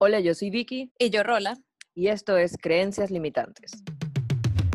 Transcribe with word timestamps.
Hola, 0.00 0.20
yo 0.20 0.32
soy 0.32 0.50
Vicky. 0.50 0.92
Y 0.96 1.10
yo, 1.10 1.24
Rola. 1.24 1.58
Y 1.92 2.06
esto 2.06 2.36
es 2.36 2.56
Creencias 2.56 3.10
Limitantes. 3.10 3.82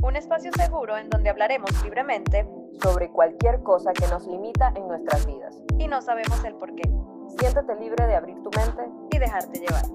Un 0.02 0.18
espacio 0.18 0.52
seguro 0.52 0.98
en 0.98 1.10
donde 1.10 1.30
hablaremos 1.30 1.70
libremente 1.82 2.46
sobre 2.84 3.08
cualquier 3.08 3.64
cosa 3.64 3.94
que 3.94 4.06
nos 4.08 4.28
limita 4.28 4.74
en 4.76 4.86
nuestras 4.86 5.26
vidas. 5.26 5.56
Y 5.80 5.88
no 5.88 6.02
sabemos 6.02 6.44
el 6.44 6.56
por 6.56 6.76
qué. 6.76 6.84
Siéntete 7.40 7.74
libre 7.80 8.06
de 8.06 8.16
abrir 8.16 8.36
tu 8.44 8.50
mente 8.50 8.84
y 9.14 9.18
dejarte 9.18 9.62
llevar. 9.62 9.86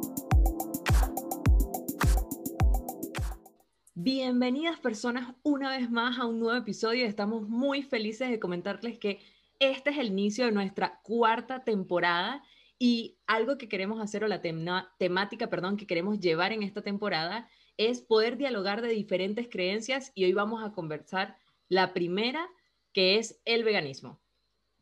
Bienvenidas 3.95 4.81
personas 4.81 5.35
una 5.43 5.77
vez 5.77 5.91
más 5.91 6.19
a 6.19 6.25
un 6.25 6.41
nuevo 6.41 6.57
episodio. 6.57 7.05
Estamos 7.05 7.47
muy 7.47 7.83
felices 7.83 8.31
de 8.31 8.41
comentarles 8.41 8.99
que 8.99 9.21
este 9.59 9.91
es 9.91 9.99
el 9.99 10.07
inicio 10.07 10.47
de 10.47 10.53
nuestra 10.53 11.01
cuarta 11.03 11.65
temporada 11.65 12.43
y 12.79 13.19
algo 13.27 13.59
que 13.59 13.69
queremos 13.69 14.01
hacer 14.01 14.23
o 14.25 14.29
la 14.29 14.41
temática, 14.41 15.51
perdón, 15.51 15.77
que 15.77 15.87
queremos 15.87 16.21
llevar 16.21 16.53
en 16.53 16.63
esta 16.63 16.83
temporada 16.83 17.49
es 17.77 18.01
poder 18.01 18.37
dialogar 18.37 18.83
de 18.83 18.89
diferentes 18.89 19.49
creencias 19.49 20.13
y 20.15 20.25
hoy 20.25 20.33
vamos 20.33 20.65
a 20.65 20.73
conversar 20.73 21.37
la 21.69 21.93
primera 21.93 22.49
que 22.93 23.19
es 23.19 23.41
el 23.45 23.65
veganismo. 23.65 24.21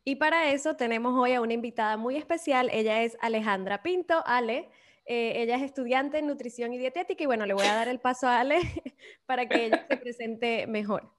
Y 0.03 0.15
para 0.15 0.51
eso 0.51 0.75
tenemos 0.75 1.13
hoy 1.15 1.33
a 1.33 1.41
una 1.41 1.53
invitada 1.53 1.97
muy 1.97 2.15
especial. 2.15 2.69
Ella 2.71 3.03
es 3.03 3.17
Alejandra 3.19 3.83
Pinto. 3.83 4.23
Ale, 4.25 4.69
eh, 5.05 5.41
ella 5.41 5.57
es 5.57 5.63
estudiante 5.63 6.19
en 6.19 6.27
nutrición 6.27 6.73
y 6.73 6.77
dietética 6.77 7.23
y 7.23 7.27
bueno, 7.27 7.45
le 7.45 7.53
voy 7.53 7.65
a 7.65 7.75
dar 7.75 7.87
el 7.89 7.99
paso 7.99 8.27
a 8.27 8.39
Ale 8.39 8.59
para 9.25 9.49
que 9.49 9.65
ella 9.65 9.85
se 9.87 9.97
presente 9.97 10.65
mejor. 10.65 11.11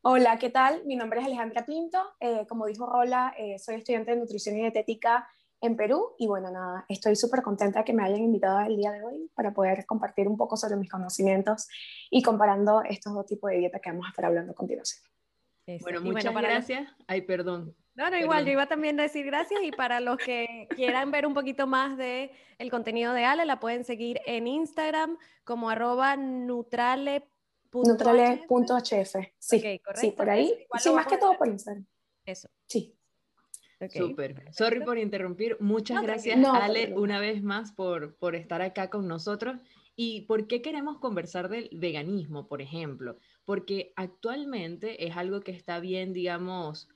Hola, 0.00 0.38
¿qué 0.38 0.50
tal? 0.50 0.84
Mi 0.86 0.96
nombre 0.96 1.20
es 1.20 1.26
Alejandra 1.26 1.66
Pinto. 1.66 1.98
Eh, 2.20 2.46
como 2.48 2.66
dijo 2.66 2.86
Rola, 2.86 3.34
eh, 3.36 3.58
soy 3.58 3.74
estudiante 3.74 4.12
de 4.12 4.18
nutrición 4.18 4.56
y 4.56 4.60
dietética 4.60 5.28
en 5.60 5.76
Perú 5.76 6.14
y 6.18 6.26
bueno, 6.26 6.50
nada, 6.50 6.84
estoy 6.88 7.16
súper 7.16 7.42
contenta 7.42 7.84
que 7.84 7.92
me 7.92 8.04
hayan 8.04 8.20
invitado 8.20 8.60
el 8.60 8.76
día 8.76 8.92
de 8.92 9.02
hoy 9.02 9.30
para 9.34 9.52
poder 9.52 9.86
compartir 9.86 10.28
un 10.28 10.36
poco 10.36 10.56
sobre 10.56 10.76
mis 10.76 10.90
conocimientos 10.90 11.68
y 12.10 12.22
comparando 12.22 12.82
estos 12.82 13.14
dos 13.14 13.26
tipos 13.26 13.50
de 13.50 13.58
dieta 13.58 13.78
que 13.80 13.90
vamos 13.90 14.06
a 14.06 14.10
estar 14.10 14.24
hablando 14.26 14.52
a 14.52 14.54
continuación. 14.54 15.02
Bueno, 15.80 16.00
muchas 16.00 16.32
gracias. 16.32 16.88
Ay, 17.08 17.22
perdón. 17.22 17.74
No, 17.94 18.10
no, 18.10 18.18
igual, 18.18 18.44
yo 18.44 18.52
iba 18.52 18.66
también 18.66 19.00
a 19.00 19.04
decir 19.04 19.24
gracias 19.24 19.60
y 19.64 19.72
para 19.72 20.00
los 20.00 20.18
que 20.18 20.68
quieran 20.76 21.10
ver 21.10 21.26
un 21.26 21.34
poquito 21.34 21.66
más 21.66 21.96
de 21.96 22.30
el 22.58 22.70
contenido 22.70 23.12
de 23.14 23.24
Ale, 23.24 23.46
la 23.46 23.58
pueden 23.58 23.84
seguir 23.84 24.20
en 24.26 24.46
Instagram 24.46 25.16
como 25.44 25.70
arroba 25.70 26.16
nutrale. 26.16 27.28
Nutrale.hf. 27.72 29.16
Sí, 29.38 29.80
sí, 29.94 30.10
por 30.12 30.30
ahí. 30.30 30.66
Sí, 30.78 30.90
más 30.92 31.06
que 31.06 31.18
todo 31.18 31.36
por 31.36 31.48
Instagram. 31.48 31.84
Eso. 32.24 32.48
Sí. 32.66 32.95
Súper. 33.90 34.52
Sorry 34.52 34.80
por 34.80 34.98
interrumpir. 34.98 35.56
Muchas 35.60 36.02
gracias, 36.02 36.42
Ale, 36.44 36.94
una 36.94 37.20
vez 37.20 37.42
más 37.42 37.72
por, 37.72 38.16
por 38.16 38.34
estar 38.34 38.62
acá 38.62 38.88
con 38.88 39.06
nosotros. 39.06 39.56
¿Y 39.94 40.22
por 40.22 40.46
qué 40.46 40.60
queremos 40.60 40.98
conversar 40.98 41.48
del 41.48 41.70
veganismo, 41.72 42.48
por 42.48 42.60
ejemplo? 42.60 43.16
Porque 43.44 43.92
actualmente 43.96 45.06
es 45.06 45.16
algo 45.16 45.40
que 45.40 45.52
está 45.52 45.80
bien, 45.80 46.12
digamos, 46.12 46.88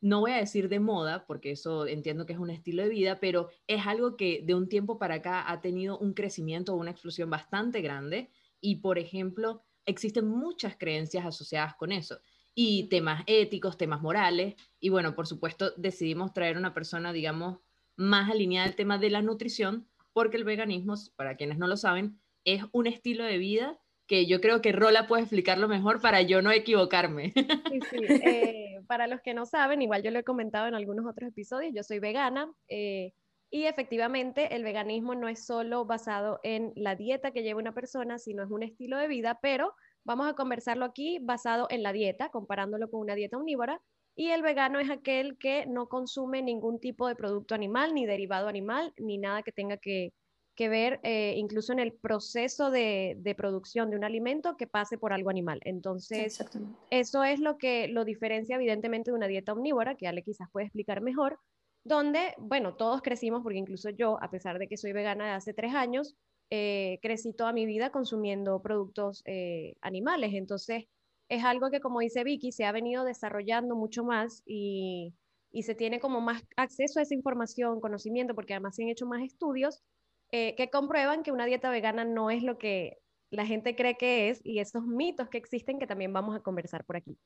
no 0.00 0.20
voy 0.20 0.32
a 0.32 0.36
decir 0.36 0.68
de 0.68 0.78
moda, 0.78 1.26
porque 1.26 1.52
eso 1.52 1.86
entiendo 1.86 2.26
que 2.26 2.34
es 2.34 2.38
un 2.38 2.50
estilo 2.50 2.82
de 2.82 2.90
vida, 2.90 3.18
pero 3.18 3.48
es 3.66 3.86
algo 3.86 4.16
que 4.16 4.42
de 4.44 4.54
un 4.54 4.68
tiempo 4.68 4.98
para 4.98 5.16
acá 5.16 5.50
ha 5.50 5.60
tenido 5.60 5.98
un 5.98 6.12
crecimiento, 6.12 6.74
una 6.74 6.90
explosión 6.90 7.30
bastante 7.30 7.80
grande. 7.80 8.30
Y, 8.60 8.76
por 8.76 8.98
ejemplo, 8.98 9.64
existen 9.86 10.26
muchas 10.26 10.76
creencias 10.76 11.26
asociadas 11.26 11.74
con 11.74 11.92
eso 11.92 12.20
y 12.54 12.88
temas 12.88 13.24
éticos, 13.26 13.76
temas 13.76 14.00
morales. 14.00 14.54
Y 14.80 14.88
bueno, 14.88 15.14
por 15.14 15.26
supuesto, 15.26 15.72
decidimos 15.76 16.32
traer 16.32 16.56
una 16.56 16.74
persona, 16.74 17.12
digamos, 17.12 17.58
más 17.96 18.30
alineada 18.30 18.66
al 18.66 18.76
tema 18.76 18.98
de 18.98 19.10
la 19.10 19.22
nutrición, 19.22 19.88
porque 20.12 20.36
el 20.36 20.44
veganismo, 20.44 20.94
para 21.16 21.36
quienes 21.36 21.58
no 21.58 21.66
lo 21.66 21.76
saben, 21.76 22.20
es 22.44 22.62
un 22.72 22.86
estilo 22.86 23.24
de 23.24 23.38
vida 23.38 23.78
que 24.06 24.26
yo 24.26 24.40
creo 24.40 24.60
que 24.60 24.72
Rola 24.72 25.06
puede 25.06 25.22
explicarlo 25.22 25.66
mejor 25.66 26.00
para 26.00 26.20
yo 26.22 26.42
no 26.42 26.50
equivocarme. 26.50 27.32
Sí, 27.74 27.80
sí. 27.90 28.04
Eh, 28.06 28.80
para 28.86 29.06
los 29.06 29.20
que 29.20 29.34
no 29.34 29.46
saben, 29.46 29.82
igual 29.82 30.02
yo 30.02 30.10
lo 30.10 30.18
he 30.18 30.24
comentado 30.24 30.68
en 30.68 30.74
algunos 30.74 31.06
otros 31.06 31.30
episodios, 31.30 31.72
yo 31.74 31.82
soy 31.82 31.98
vegana 31.98 32.52
eh, 32.68 33.12
y 33.50 33.64
efectivamente 33.64 34.54
el 34.54 34.62
veganismo 34.62 35.14
no 35.14 35.28
es 35.28 35.44
solo 35.44 35.84
basado 35.84 36.40
en 36.42 36.72
la 36.76 36.94
dieta 36.94 37.30
que 37.30 37.42
lleva 37.42 37.60
una 37.60 37.74
persona, 37.74 38.18
sino 38.18 38.42
es 38.42 38.50
un 38.50 38.62
estilo 38.62 38.98
de 38.98 39.08
vida, 39.08 39.38
pero 39.40 39.74
Vamos 40.04 40.28
a 40.28 40.34
conversarlo 40.34 40.84
aquí 40.84 41.18
basado 41.20 41.66
en 41.70 41.82
la 41.82 41.92
dieta, 41.92 42.28
comparándolo 42.28 42.90
con 42.90 43.00
una 43.00 43.14
dieta 43.14 43.38
omnívora. 43.38 43.80
Y 44.14 44.28
el 44.28 44.42
vegano 44.42 44.78
es 44.78 44.90
aquel 44.90 45.38
que 45.38 45.66
no 45.66 45.88
consume 45.88 46.42
ningún 46.42 46.78
tipo 46.78 47.08
de 47.08 47.16
producto 47.16 47.54
animal, 47.54 47.94
ni 47.94 48.06
derivado 48.06 48.48
animal, 48.48 48.92
ni 48.96 49.18
nada 49.18 49.42
que 49.42 49.50
tenga 49.50 49.76
que, 49.76 50.12
ver 50.56 51.00
eh, 51.02 51.34
incluso 51.36 51.72
en 51.72 51.80
el 51.80 51.92
proceso 51.92 52.70
de, 52.70 53.34
producción 53.36 53.90
de 53.90 53.96
un 53.96 54.04
alimento 54.04 54.56
que 54.56 54.68
pase 54.68 54.98
por 54.98 55.12
algo 55.12 55.30
animal. 55.30 55.58
Entonces, 55.64 56.44
eso 56.90 57.24
es 57.24 57.40
lo 57.40 57.58
que 57.58 57.88
lo 57.88 58.04
diferencia 58.04 58.54
evidentemente 58.54 59.10
de 59.10 59.16
una 59.16 59.26
dieta 59.26 59.52
omnívora, 59.52 59.96
que 59.96 60.06
Ale 60.06 60.22
quizás 60.22 60.48
puede 60.52 60.66
explicar 60.66 61.00
mejor, 61.00 61.40
donde, 61.82 62.34
bueno, 62.38 62.76
todos 62.76 63.02
crecimos, 63.02 63.42
porque 63.42 63.58
incluso 63.58 63.90
yo, 63.90 64.22
a 64.22 64.30
pesar 64.30 64.58
de 64.58 64.68
que 64.68 64.76
soy 64.76 64.92
vegana 64.92 65.26
de 65.26 65.32
hace 65.32 65.54
tres 65.54 65.74
años, 65.74 66.14
eh, 66.50 66.98
crecí 67.02 67.32
toda 67.32 67.52
mi 67.52 67.66
vida 67.66 67.90
consumiendo 67.90 68.60
productos 68.62 69.22
eh, 69.26 69.74
animales. 69.80 70.34
Entonces, 70.34 70.84
es 71.28 71.44
algo 71.44 71.70
que, 71.70 71.80
como 71.80 72.00
dice 72.00 72.22
Vicky, 72.22 72.52
se 72.52 72.64
ha 72.64 72.72
venido 72.72 73.04
desarrollando 73.04 73.76
mucho 73.76 74.04
más 74.04 74.42
y, 74.46 75.14
se 75.62 75.76
tiene 75.76 76.00
como 76.00 76.20
más 76.20 76.42
acceso 76.56 76.98
a 76.98 77.02
esa 77.02 77.14
información, 77.14 77.80
conocimiento, 77.80 78.34
porque 78.34 78.54
además 78.54 78.74
se 78.74 78.82
han 78.82 78.88
hecho 78.88 79.06
más 79.06 79.22
estudios 79.22 79.84
eh, 80.32 80.56
que 80.56 80.68
comprueban 80.68 81.22
que 81.22 81.30
una 81.30 81.46
dieta 81.46 81.70
vegana 81.70 82.04
no 82.04 82.28
es 82.28 82.42
lo 82.42 82.58
que 82.58 82.98
la 83.30 83.46
gente 83.46 83.76
cree 83.76 83.96
que 83.96 84.30
es 84.30 84.40
y 84.44 84.58
esos 84.58 84.84
mitos 84.84 85.28
que 85.28 85.38
existen 85.38 85.78
que 85.78 85.86
también 85.86 86.12
vamos 86.12 86.34
a 86.36 86.40
conversar 86.40 86.84
por 86.84 86.96
aquí. 86.96 87.16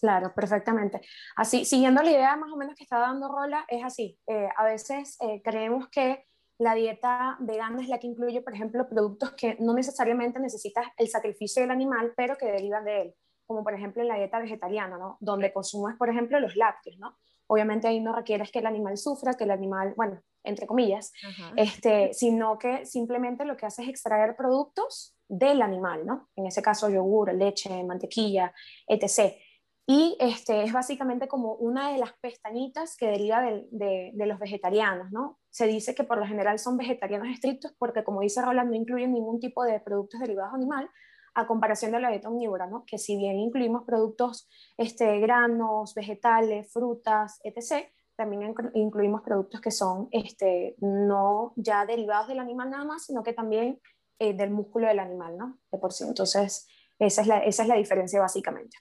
Claro, 0.00 0.32
perfectamente. 0.34 1.02
Así, 1.36 1.66
siguiendo 1.66 2.02
la 2.02 2.10
idea 2.10 2.36
más 2.36 2.50
o 2.50 2.56
menos 2.56 2.74
que 2.74 2.84
está 2.84 2.98
dando 2.98 3.28
Rola, 3.28 3.66
es 3.68 3.84
así. 3.84 4.18
a 4.56 4.64
veces 4.64 5.18
creemos 5.44 5.90
que 5.90 6.24
la 6.58 6.74
dieta 6.74 7.36
vegana 7.40 7.82
es 7.82 7.88
la 7.88 7.98
que 7.98 8.06
incluye, 8.06 8.40
por 8.40 8.54
ejemplo, 8.54 8.88
productos 8.88 9.32
que 9.32 9.56
no 9.60 9.74
necesariamente 9.74 10.40
necesitas 10.40 10.86
el 10.96 11.08
sacrificio 11.08 11.62
del 11.62 11.70
animal, 11.70 12.14
pero 12.16 12.36
que 12.36 12.46
derivan 12.46 12.84
de 12.84 13.02
él, 13.02 13.14
como 13.46 13.62
por 13.62 13.74
ejemplo 13.74 14.02
en 14.02 14.08
la 14.08 14.16
dieta 14.16 14.38
vegetariana, 14.38 14.96
¿no? 14.96 15.18
Donde 15.20 15.52
consumes, 15.52 15.96
por 15.96 16.08
ejemplo, 16.08 16.40
los 16.40 16.56
lácteos, 16.56 16.98
¿no? 16.98 17.18
Obviamente 17.48 17.86
ahí 17.86 18.00
no 18.00 18.14
requieres 18.14 18.50
que 18.50 18.58
el 18.58 18.66
animal 18.66 18.96
sufra, 18.96 19.34
que 19.34 19.44
el 19.44 19.50
animal, 19.50 19.94
bueno, 19.96 20.20
entre 20.42 20.66
comillas, 20.66 21.12
este, 21.56 22.12
sino 22.12 22.58
que 22.58 22.86
simplemente 22.86 23.44
lo 23.44 23.56
que 23.56 23.66
hace 23.66 23.82
es 23.82 23.88
extraer 23.88 24.36
productos 24.36 25.16
del 25.28 25.60
animal, 25.62 26.06
¿no? 26.06 26.28
En 26.36 26.46
ese 26.46 26.62
caso, 26.62 26.88
yogur, 26.88 27.32
leche, 27.34 27.84
mantequilla, 27.84 28.52
etc. 28.86 29.34
Y 29.88 30.16
este, 30.18 30.64
es 30.64 30.72
básicamente 30.72 31.28
como 31.28 31.54
una 31.54 31.92
de 31.92 31.98
las 31.98 32.12
pestañitas 32.14 32.96
que 32.96 33.06
deriva 33.06 33.40
de, 33.40 34.12
los 34.14 34.38
vegetarianos, 34.40 35.12
¿no? 35.12 35.38
Se 35.48 35.68
dice 35.68 35.94
que 35.94 36.02
por 36.02 36.18
lo 36.18 36.26
general 36.26 36.58
son 36.58 36.76
vegetarianos 36.76 37.28
estrictos 37.28 37.72
porque, 37.78 38.02
como 38.02 38.20
dice 38.20 38.42
Roland, 38.42 38.70
no 38.70 38.76
incluyen 38.76 39.12
ningún 39.12 39.38
tipo 39.38 39.62
de 39.62 39.78
productos 39.78 40.18
derivados 40.18 40.54
animal, 40.54 40.90
a 41.34 41.46
comparación 41.46 41.92
de 41.92 42.00
la 42.00 42.10
dieta 42.10 42.28
omnívora, 42.28 42.66
¿no? 42.66 42.84
Que 42.84 42.98
si 42.98 43.16
bien 43.16 43.38
incluimos 43.38 43.84
productos, 43.84 44.48
este, 44.76 45.20
granos, 45.20 45.94
vegetales, 45.94 46.72
frutas, 46.72 47.38
etc., 47.44 47.86
también 48.16 48.54
incluimos 48.74 49.22
productos 49.22 49.60
que 49.60 49.70
son 49.70 50.08
este, 50.10 50.74
no 50.78 51.52
ya 51.54 51.84
derivados 51.84 52.28
del 52.28 52.40
animal 52.40 52.70
nada 52.70 52.84
más, 52.84 53.04
sino 53.04 53.22
que 53.22 53.34
también 53.34 53.78
eh, 54.18 54.34
del 54.34 54.50
músculo 54.50 54.88
del 54.88 54.98
animal, 54.98 55.36
¿no? 55.36 55.58
De 55.70 55.78
por 55.78 55.92
sí. 55.92 56.04
Entonces, 56.04 56.66
esa 56.98 57.20
es 57.20 57.28
la, 57.28 57.38
esa 57.40 57.62
es 57.62 57.68
la 57.68 57.76
diferencia 57.76 58.18
básicamente. 58.18 58.78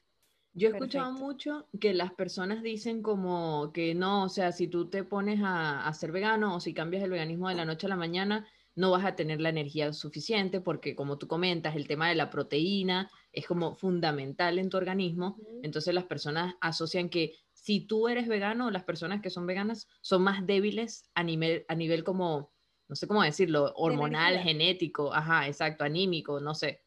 Yo 0.58 0.70
he 0.70 0.72
escuchado 0.72 1.12
mucho 1.12 1.68
que 1.82 1.94
las 1.94 2.14
personas 2.14 2.64
dicen 2.64 3.02
como 3.02 3.72
que 3.74 3.94
no, 3.94 4.24
o 4.24 4.30
sea, 4.30 4.54
si 4.54 4.70
tú 4.70 4.90
te 4.90 5.04
pones 5.04 5.42
a, 5.44 5.92
ser 5.94 6.14
vegano 6.14 6.56
o 6.56 6.60
si 6.62 6.74
cambias 6.74 7.04
el 7.04 7.10
veganismo 7.10 7.50
de 7.50 7.56
la 7.56 7.66
noche 7.66 7.88
a 7.88 7.90
la 7.90 7.98
mañana, 7.98 8.48
no 8.74 8.92
vas 8.92 9.04
a 9.04 9.18
tener 9.18 9.42
la 9.42 9.50
energía 9.50 9.92
suficiente 9.92 10.62
porque 10.62 10.96
como 10.96 11.18
tú 11.18 11.28
comentas, 11.28 11.76
el 11.76 11.90
tema 11.90 12.08
de 12.08 12.16
la 12.16 12.30
proteína 12.30 13.12
es 13.34 13.46
como 13.46 13.76
fundamental 13.76 14.58
en 14.58 14.70
tu 14.70 14.78
organismo. 14.78 15.38
Entonces 15.62 15.94
las 15.94 16.06
personas 16.06 16.56
asocian 16.62 17.10
que 17.10 17.34
si 17.52 17.82
tú 17.82 18.08
eres 18.08 18.30
vegano, 18.30 18.72
las 18.72 18.86
personas 18.86 19.22
que 19.22 19.30
son 19.30 19.46
veganas 19.46 19.90
son 20.00 20.24
más 20.24 20.46
débiles 20.48 21.10
a 21.16 21.24
nivel, 21.24 21.66
a 21.68 21.76
nivel 21.76 22.06
como, 22.06 22.54
no 22.88 22.96
sé 22.96 23.08
cómo 23.08 23.24
decirlo, 23.24 23.74
hormonal, 23.76 24.40
genético, 24.40 25.14
ajá, 25.14 25.48
exacto, 25.48 25.84
anímico, 25.84 26.40
no 26.40 26.56
sé. 26.56 26.82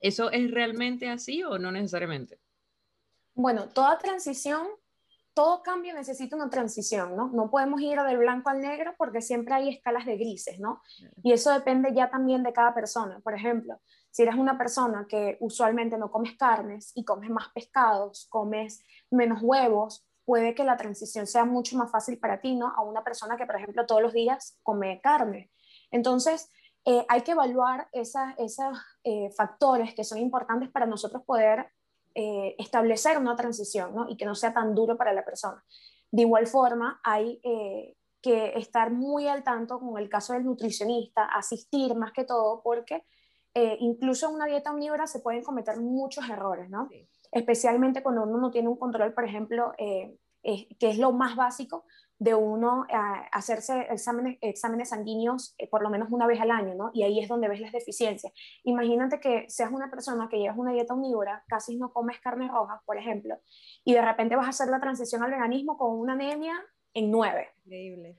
¿Eso 0.00 0.32
es 0.32 0.50
realmente 0.50 1.08
así 1.08 1.44
o 1.44 1.60
no 1.60 1.70
necesariamente? 1.70 2.40
Bueno, 3.34 3.68
toda 3.68 3.98
transición, 3.98 4.66
todo 5.34 5.62
cambio 5.62 5.94
necesita 5.94 6.36
una 6.36 6.50
transición, 6.50 7.16
¿no? 7.16 7.28
No 7.28 7.50
podemos 7.50 7.80
ir 7.80 7.98
del 8.00 8.18
blanco 8.18 8.50
al 8.50 8.60
negro 8.60 8.94
porque 8.98 9.22
siempre 9.22 9.54
hay 9.54 9.70
escalas 9.70 10.04
de 10.04 10.16
grises, 10.16 10.60
¿no? 10.60 10.82
Y 11.22 11.32
eso 11.32 11.50
depende 11.50 11.94
ya 11.94 12.10
también 12.10 12.42
de 12.42 12.52
cada 12.52 12.74
persona. 12.74 13.20
Por 13.20 13.34
ejemplo, 13.34 13.80
si 14.10 14.22
eres 14.22 14.34
una 14.34 14.58
persona 14.58 15.06
que 15.08 15.38
usualmente 15.40 15.96
no 15.96 16.10
comes 16.10 16.36
carnes 16.36 16.92
y 16.94 17.04
comes 17.04 17.30
más 17.30 17.48
pescados, 17.54 18.26
comes 18.28 18.84
menos 19.10 19.40
huevos, 19.42 20.06
puede 20.24 20.54
que 20.54 20.64
la 20.64 20.76
transición 20.76 21.26
sea 21.26 21.44
mucho 21.44 21.76
más 21.76 21.90
fácil 21.90 22.18
para 22.18 22.40
ti, 22.40 22.54
¿no? 22.54 22.68
A 22.68 22.82
una 22.82 23.02
persona 23.02 23.36
que, 23.36 23.46
por 23.46 23.56
ejemplo, 23.56 23.86
todos 23.86 24.02
los 24.02 24.12
días 24.12 24.58
come 24.62 25.00
carne. 25.02 25.50
Entonces, 25.90 26.50
eh, 26.84 27.04
hay 27.08 27.22
que 27.22 27.32
evaluar 27.32 27.88
esos 27.92 28.76
eh, 29.04 29.30
factores 29.36 29.94
que 29.94 30.04
son 30.04 30.18
importantes 30.18 30.70
para 30.70 30.86
nosotros 30.86 31.22
poder 31.24 31.70
eh, 32.14 32.54
establecer 32.58 33.18
una 33.18 33.36
transición 33.36 33.94
¿no? 33.94 34.08
y 34.08 34.16
que 34.16 34.24
no 34.24 34.34
sea 34.34 34.52
tan 34.52 34.74
duro 34.74 34.96
para 34.96 35.12
la 35.12 35.24
persona. 35.24 35.62
De 36.10 36.22
igual 36.22 36.46
forma, 36.46 37.00
hay 37.02 37.40
que 38.20 38.52
estar 38.56 38.92
muy 38.92 39.28
al 39.28 39.42
tanto 39.42 39.80
con 39.80 39.98
el 39.98 40.10
caso 40.10 40.34
del 40.34 40.44
nutricionista, 40.44 41.24
asistir 41.24 41.94
más 41.94 42.12
que 42.12 42.24
todo, 42.24 42.60
porque 42.62 43.04
incluso 43.80 44.28
en 44.28 44.34
una 44.34 44.44
dieta 44.44 44.72
omnívora 44.72 45.06
se 45.06 45.20
pueden 45.20 45.42
cometer 45.42 45.80
muchos 45.80 46.28
errores, 46.28 46.68
¿no? 46.68 46.90
Especialmente 47.30 48.02
cuando 48.02 48.24
uno 48.24 48.36
no 48.36 48.50
tiene 48.50 48.68
un 48.68 48.76
control, 48.76 49.14
por 49.14 49.24
ejemplo, 49.24 49.72
que 49.78 50.18
es 50.80 50.98
lo 50.98 51.12
más 51.12 51.34
básico, 51.34 51.86
de 52.22 52.36
uno 52.36 52.86
hacerse 53.32 53.88
exámenes, 53.90 54.38
exámenes 54.42 54.90
sanguíneos 54.90 55.56
eh, 55.58 55.68
por 55.68 55.82
lo 55.82 55.90
menos 55.90 56.08
una 56.12 56.28
vez 56.28 56.40
al 56.40 56.52
año, 56.52 56.72
¿no? 56.76 56.90
Y 56.94 57.02
ahí 57.02 57.18
es 57.18 57.28
donde 57.28 57.48
ves 57.48 57.60
las 57.60 57.72
deficiencias. 57.72 58.32
Imagínate 58.62 59.18
que 59.18 59.46
seas 59.48 59.72
una 59.72 59.90
persona 59.90 60.28
que 60.28 60.38
llevas 60.38 60.56
una 60.56 60.70
dieta 60.70 60.94
omnívora, 60.94 61.42
casi 61.48 61.76
no 61.76 61.92
comes 61.92 62.20
carne 62.20 62.46
roja, 62.46 62.80
por 62.86 62.96
ejemplo, 62.96 63.40
y 63.84 63.94
de 63.94 64.02
repente 64.02 64.36
vas 64.36 64.46
a 64.46 64.50
hacer 64.50 64.68
la 64.68 64.78
transición 64.78 65.24
al 65.24 65.32
veganismo 65.32 65.76
con 65.76 65.98
una 65.98 66.12
anemia 66.12 66.54
en 66.94 67.10
nueve. 67.10 67.48
Increíble. 67.64 68.16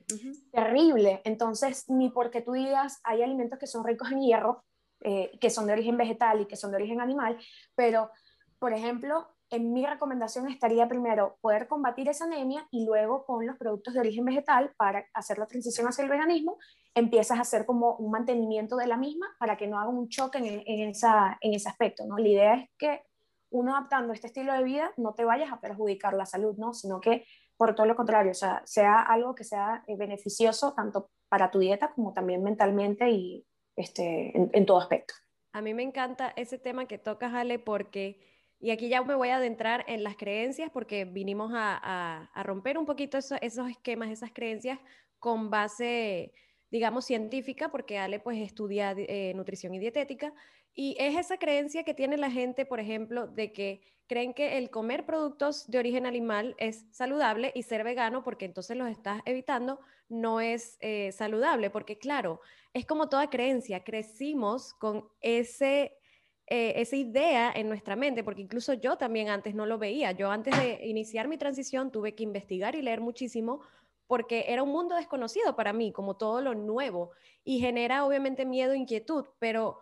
Terrible. 0.52 1.22
Entonces, 1.24 1.88
ni 1.88 2.10
porque 2.10 2.42
tú 2.42 2.52
digas, 2.52 3.00
hay 3.04 3.22
alimentos 3.22 3.58
que 3.58 3.66
son 3.66 3.84
ricos 3.84 4.12
en 4.12 4.20
hierro, 4.20 4.64
eh, 5.00 5.30
que 5.40 5.48
son 5.48 5.66
de 5.66 5.72
origen 5.72 5.96
vegetal 5.96 6.42
y 6.42 6.46
que 6.46 6.56
son 6.56 6.72
de 6.72 6.76
origen 6.76 7.00
animal, 7.00 7.38
pero, 7.74 8.10
por 8.58 8.74
ejemplo, 8.74 9.33
en 9.54 9.72
mi 9.72 9.86
recomendación 9.86 10.48
estaría 10.48 10.88
primero 10.88 11.36
poder 11.40 11.68
combatir 11.68 12.08
esa 12.08 12.24
anemia 12.24 12.66
y 12.70 12.84
luego 12.84 13.24
con 13.24 13.46
los 13.46 13.56
productos 13.56 13.94
de 13.94 14.00
origen 14.00 14.24
vegetal 14.24 14.72
para 14.76 15.06
hacer 15.14 15.38
la 15.38 15.46
transición 15.46 15.86
hacia 15.86 16.02
el 16.02 16.10
veganismo, 16.10 16.58
empiezas 16.94 17.38
a 17.38 17.42
hacer 17.42 17.64
como 17.64 17.94
un 17.96 18.10
mantenimiento 18.10 18.76
de 18.76 18.86
la 18.86 18.96
misma 18.96 19.26
para 19.38 19.56
que 19.56 19.66
no 19.66 19.78
haga 19.78 19.90
un 19.90 20.08
choque 20.08 20.38
en, 20.38 20.88
esa, 20.88 21.38
en 21.40 21.54
ese 21.54 21.68
aspecto, 21.68 22.04
¿no? 22.06 22.18
La 22.18 22.28
idea 22.28 22.54
es 22.54 22.70
que 22.76 23.02
uno 23.50 23.76
adaptando 23.76 24.12
este 24.12 24.26
estilo 24.26 24.52
de 24.52 24.64
vida 24.64 24.92
no 24.96 25.14
te 25.14 25.24
vayas 25.24 25.52
a 25.52 25.60
perjudicar 25.60 26.14
la 26.14 26.26
salud, 26.26 26.56
¿no? 26.58 26.74
Sino 26.74 27.00
que 27.00 27.24
por 27.56 27.76
todo 27.76 27.86
lo 27.86 27.94
contrario, 27.94 28.32
o 28.32 28.34
sea, 28.34 28.62
sea 28.64 29.00
algo 29.00 29.34
que 29.34 29.44
sea 29.44 29.84
eh, 29.86 29.96
beneficioso 29.96 30.74
tanto 30.74 31.10
para 31.28 31.50
tu 31.52 31.60
dieta 31.60 31.92
como 31.92 32.12
también 32.12 32.42
mentalmente 32.42 33.08
y 33.10 33.46
este, 33.76 34.36
en, 34.36 34.50
en 34.52 34.66
todo 34.66 34.78
aspecto. 34.78 35.14
A 35.52 35.62
mí 35.62 35.72
me 35.72 35.84
encanta 35.84 36.32
ese 36.34 36.58
tema 36.58 36.86
que 36.86 36.98
tocas, 36.98 37.32
Ale, 37.32 37.60
porque 37.60 38.33
y 38.64 38.70
aquí 38.70 38.88
ya 38.88 39.02
me 39.02 39.14
voy 39.14 39.28
a 39.28 39.36
adentrar 39.36 39.84
en 39.88 40.02
las 40.02 40.16
creencias 40.16 40.70
porque 40.72 41.04
vinimos 41.04 41.52
a, 41.54 42.30
romper 42.44 42.78
un 42.78 42.86
poquito 42.86 43.18
esos 43.18 43.68
esquemas, 43.68 44.08
esas 44.08 44.32
creencias 44.32 44.78
con 45.18 45.50
base, 45.50 46.32
digamos, 46.70 47.04
científica, 47.04 47.70
porque 47.70 47.98
Ale 47.98 48.20
pues 48.20 48.38
estudia 48.38 48.94
eh, 48.96 49.34
nutrición 49.34 49.74
y 49.74 49.80
dietética. 49.80 50.32
Y 50.72 50.96
es 50.98 51.14
esa 51.14 51.36
creencia 51.36 51.84
que 51.84 51.92
tiene 51.92 52.16
la 52.16 52.30
gente, 52.30 52.64
por 52.64 52.80
ejemplo, 52.80 53.26
de 53.26 53.52
que 53.52 53.82
creen 54.06 54.32
que 54.32 54.56
el 54.56 54.70
comer 54.70 55.04
productos 55.04 55.70
de 55.70 55.78
origen 55.78 56.06
animal 56.06 56.54
es 56.56 56.86
saludable 56.90 57.52
y 57.54 57.64
ser 57.64 57.84
vegano, 57.84 58.24
porque 58.24 58.46
entonces 58.46 58.78
los 58.78 58.88
estás 58.88 59.20
evitando, 59.26 59.78
no 60.08 60.40
es 60.40 60.78
eh, 60.80 61.12
saludable. 61.12 61.68
Porque 61.68 61.98
claro, 61.98 62.40
es 62.72 62.86
como 62.86 63.10
toda 63.10 63.28
creencia, 63.28 63.84
crecimos 63.84 64.72
con 64.72 65.06
ese 65.20 65.98
eh, 66.46 66.74
esa 66.76 66.96
idea 66.96 67.52
en 67.54 67.68
nuestra 67.68 67.96
mente, 67.96 68.22
porque 68.22 68.42
incluso 68.42 68.74
yo 68.74 68.96
también 68.96 69.28
antes 69.28 69.54
no 69.54 69.64
lo 69.64 69.78
veía. 69.78 70.12
Yo 70.12 70.30
antes 70.30 70.56
de 70.58 70.86
iniciar 70.86 71.26
mi 71.26 71.38
transición 71.38 71.90
tuve 71.90 72.14
que 72.14 72.22
investigar 72.22 72.74
y 72.74 72.82
leer 72.82 73.00
muchísimo 73.00 73.62
porque 74.06 74.44
era 74.48 74.62
un 74.62 74.70
mundo 74.70 74.96
desconocido 74.96 75.56
para 75.56 75.72
mí, 75.72 75.90
como 75.90 76.16
todo 76.16 76.42
lo 76.42 76.54
nuevo, 76.54 77.12
y 77.42 77.60
genera 77.60 78.04
obviamente 78.04 78.44
miedo, 78.44 78.74
inquietud, 78.74 79.24
pero 79.38 79.78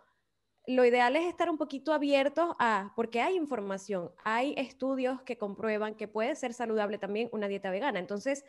lo 0.65 0.85
ideal 0.85 1.15
es 1.17 1.25
estar 1.25 1.49
un 1.49 1.57
poquito 1.57 1.91
abiertos 1.91 2.55
a, 2.57 2.93
porque 2.95 3.19
hay 3.19 3.35
información, 3.35 4.11
hay 4.23 4.53
estudios 4.57 5.21
que 5.23 5.37
comprueban 5.37 5.95
que 5.95 6.07
puede 6.07 6.35
ser 6.35 6.53
saludable 6.53 6.97
también 6.97 7.29
una 7.33 7.49
dieta 7.49 7.69
vegana. 7.69 7.99
Entonces, 7.99 8.45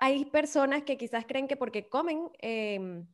hay 0.00 0.26
personas 0.26 0.82
que 0.82 0.98
quizás 0.98 1.24
creen 1.24 1.48
que 1.48 1.56
porque 1.56 1.88
comen 1.88 2.30
em, 2.40 3.06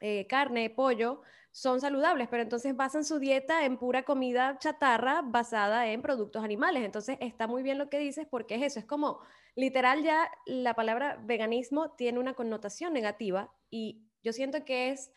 eh, 0.00 0.26
carne, 0.28 0.70
pollo, 0.70 1.22
son 1.52 1.80
saludables, 1.80 2.28
pero 2.28 2.42
entonces 2.42 2.76
basan 2.76 3.04
su 3.04 3.18
dieta 3.18 3.64
en 3.64 3.78
pura 3.78 4.04
comida 4.04 4.58
chatarra 4.58 5.22
basada 5.22 5.88
en 5.88 6.02
productos 6.02 6.44
animales. 6.44 6.84
Entonces 6.84 7.18
está 7.20 7.46
muy 7.46 7.62
bien 7.62 7.78
lo 7.78 7.88
que 7.88 7.98
dices 7.98 8.26
porque 8.30 8.54
es 8.54 8.62
eso, 8.62 8.78
es 8.78 8.86
como 8.86 9.20
literal 9.58 10.04
ya 10.04 10.30
la 10.46 10.74
palabra 10.74 11.20
veganismo 11.24 11.90
tiene 11.92 12.20
una 12.20 12.34
connotación 12.34 12.92
negativa 12.92 13.52
y 13.70 14.04
yo 14.22 14.32
siento 14.32 14.64
que 14.64 14.90
es, 14.90 15.10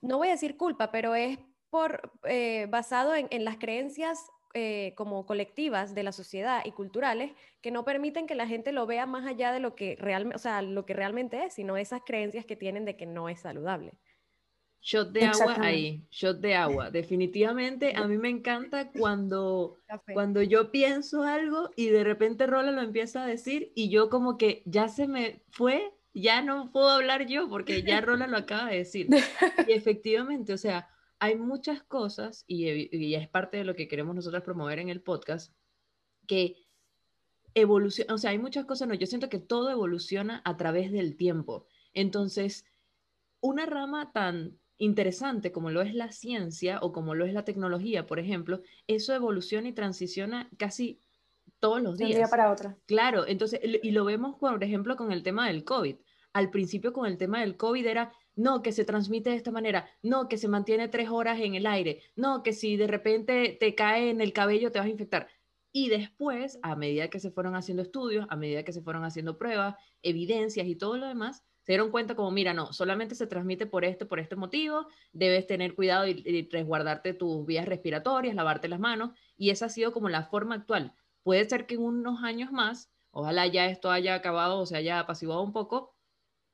no 0.00 0.18
voy 0.18 0.28
a 0.28 0.32
decir 0.32 0.56
culpa, 0.56 0.92
pero 0.92 1.14
es 1.14 1.38
por 1.68 2.12
eh, 2.24 2.66
basado 2.70 3.14
en, 3.14 3.44
las 3.44 3.56
creencias 3.56 4.28
eh, 4.54 4.92
como 4.96 5.26
colectivas 5.26 5.94
de 5.94 6.02
la 6.02 6.12
sociedad 6.12 6.62
y 6.64 6.70
culturales 6.70 7.32
que 7.62 7.70
no 7.70 7.84
permiten 7.84 8.26
que 8.26 8.34
la 8.34 8.46
gente 8.46 8.70
lo 8.70 8.86
vea 8.86 9.06
más 9.06 9.26
allá 9.26 9.50
de 9.52 9.58
lo 9.58 9.74
que 9.74 9.96
realmente, 9.98 10.36
o 10.36 10.38
sea, 10.38 10.62
lo 10.62 10.86
que 10.86 10.94
realmente 10.94 11.44
es, 11.44 11.54
sino 11.54 11.76
esas 11.76 12.02
creencias 12.04 12.44
que 12.44 12.56
tienen 12.56 12.84
de 12.84 12.96
que 12.96 13.06
no 13.06 13.28
es 13.28 13.40
saludable. 13.40 13.94
Shot 14.84 15.12
de 15.12 15.26
agua 15.26 15.56
ahí, 15.60 16.04
shot 16.10 16.40
de 16.40 16.56
agua. 16.56 16.90
Definitivamente 16.90 17.94
a 17.94 18.08
mí 18.08 18.18
me 18.18 18.28
encanta 18.28 18.90
cuando, 18.98 19.78
cuando 20.12 20.42
yo 20.42 20.72
pienso 20.72 21.22
algo 21.22 21.70
y 21.76 21.86
de 21.86 22.02
repente 22.02 22.48
Rola 22.48 22.72
lo 22.72 22.82
empieza 22.82 23.22
a 23.22 23.26
decir 23.26 23.70
y 23.76 23.90
yo 23.90 24.10
como 24.10 24.36
que 24.36 24.62
ya 24.66 24.88
se 24.88 25.06
me 25.06 25.44
fue, 25.50 25.94
ya 26.14 26.42
no 26.42 26.72
puedo 26.72 26.90
hablar 26.90 27.26
yo 27.26 27.48
porque 27.48 27.84
ya 27.84 28.00
Rola 28.00 28.26
lo 28.26 28.36
acaba 28.38 28.70
de 28.70 28.78
decir. 28.78 29.06
Y 29.68 29.72
efectivamente, 29.72 30.52
o 30.52 30.58
sea, 30.58 30.88
hay 31.20 31.36
muchas 31.36 31.84
cosas 31.84 32.44
y, 32.48 32.68
y 32.96 33.14
es 33.14 33.28
parte 33.28 33.58
de 33.58 33.64
lo 33.64 33.76
que 33.76 33.86
queremos 33.86 34.16
nosotros 34.16 34.42
promover 34.42 34.80
en 34.80 34.88
el 34.88 35.00
podcast, 35.00 35.54
que 36.26 36.56
evoluciona, 37.54 38.14
o 38.14 38.18
sea, 38.18 38.30
hay 38.30 38.38
muchas 38.38 38.64
cosas, 38.64 38.88
no, 38.88 38.94
yo 38.94 39.06
siento 39.06 39.28
que 39.28 39.38
todo 39.38 39.70
evoluciona 39.70 40.42
a 40.44 40.56
través 40.56 40.90
del 40.90 41.16
tiempo. 41.16 41.66
Entonces, 41.94 42.64
una 43.40 43.66
rama 43.66 44.12
tan 44.12 44.58
interesante 44.82 45.52
como 45.52 45.70
lo 45.70 45.80
es 45.80 45.94
la 45.94 46.10
ciencia 46.10 46.80
o 46.82 46.92
como 46.92 47.14
lo 47.14 47.24
es 47.24 47.32
la 47.32 47.44
tecnología, 47.44 48.04
por 48.04 48.18
ejemplo, 48.18 48.62
eso 48.88 49.14
evoluciona 49.14 49.68
y 49.68 49.72
transiciona 49.72 50.50
casi 50.58 50.98
todos 51.60 51.80
los 51.80 51.96
días. 51.96 52.10
De 52.10 52.16
un 52.16 52.20
día 52.22 52.28
para 52.28 52.50
otro. 52.50 52.76
Claro, 52.86 53.24
entonces, 53.28 53.60
y 53.62 53.92
lo 53.92 54.04
vemos, 54.04 54.36
por 54.40 54.62
ejemplo, 54.64 54.96
con 54.96 55.12
el 55.12 55.22
tema 55.22 55.46
del 55.46 55.62
COVID. 55.62 55.96
Al 56.32 56.50
principio 56.50 56.92
con 56.92 57.06
el 57.06 57.16
tema 57.16 57.40
del 57.40 57.56
COVID 57.56 57.86
era, 57.86 58.12
no, 58.34 58.60
que 58.60 58.72
se 58.72 58.84
transmite 58.84 59.30
de 59.30 59.36
esta 59.36 59.52
manera, 59.52 59.88
no, 60.02 60.28
que 60.28 60.36
se 60.36 60.48
mantiene 60.48 60.88
tres 60.88 61.10
horas 61.10 61.38
en 61.40 61.54
el 61.54 61.66
aire, 61.66 62.00
no, 62.16 62.42
que 62.42 62.52
si 62.52 62.76
de 62.76 62.88
repente 62.88 63.56
te 63.60 63.76
cae 63.76 64.10
en 64.10 64.20
el 64.20 64.32
cabello 64.32 64.72
te 64.72 64.80
vas 64.80 64.86
a 64.86 64.90
infectar. 64.90 65.28
Y 65.70 65.90
después, 65.90 66.58
a 66.62 66.74
medida 66.74 67.08
que 67.08 67.20
se 67.20 67.30
fueron 67.30 67.54
haciendo 67.54 67.82
estudios, 67.84 68.26
a 68.30 68.36
medida 68.36 68.64
que 68.64 68.72
se 68.72 68.82
fueron 68.82 69.04
haciendo 69.04 69.38
pruebas, 69.38 69.76
evidencias 70.02 70.66
y 70.66 70.74
todo 70.74 70.96
lo 70.96 71.06
demás, 71.06 71.44
se 71.62 71.72
dieron 71.72 71.90
cuenta 71.90 72.16
como, 72.16 72.30
mira, 72.30 72.54
no, 72.54 72.72
solamente 72.72 73.14
se 73.14 73.26
transmite 73.26 73.66
por 73.66 73.84
este, 73.84 74.04
por 74.04 74.18
este 74.18 74.36
motivo, 74.36 74.86
debes 75.12 75.46
tener 75.46 75.74
cuidado 75.74 76.06
y, 76.06 76.48
resguardarte 76.50 77.14
tus 77.14 77.46
vías 77.46 77.66
respiratorias, 77.66 78.34
lavarte 78.34 78.68
las 78.68 78.80
manos, 78.80 79.10
y 79.36 79.50
esa 79.50 79.66
ha 79.66 79.68
sido 79.68 79.92
como 79.92 80.08
la 80.08 80.24
forma 80.24 80.56
actual. 80.56 80.92
Puede 81.22 81.48
ser 81.48 81.66
que 81.66 81.74
en 81.74 81.82
unos 81.82 82.22
años 82.24 82.50
más, 82.50 82.90
ojalá 83.12 83.46
ya 83.46 83.66
esto 83.66 83.90
haya 83.90 84.14
acabado 84.14 84.58
o 84.58 84.66
se 84.66 84.76
haya 84.76 84.98
apaciguado 84.98 85.42
un 85.42 85.52
poco, 85.52 85.94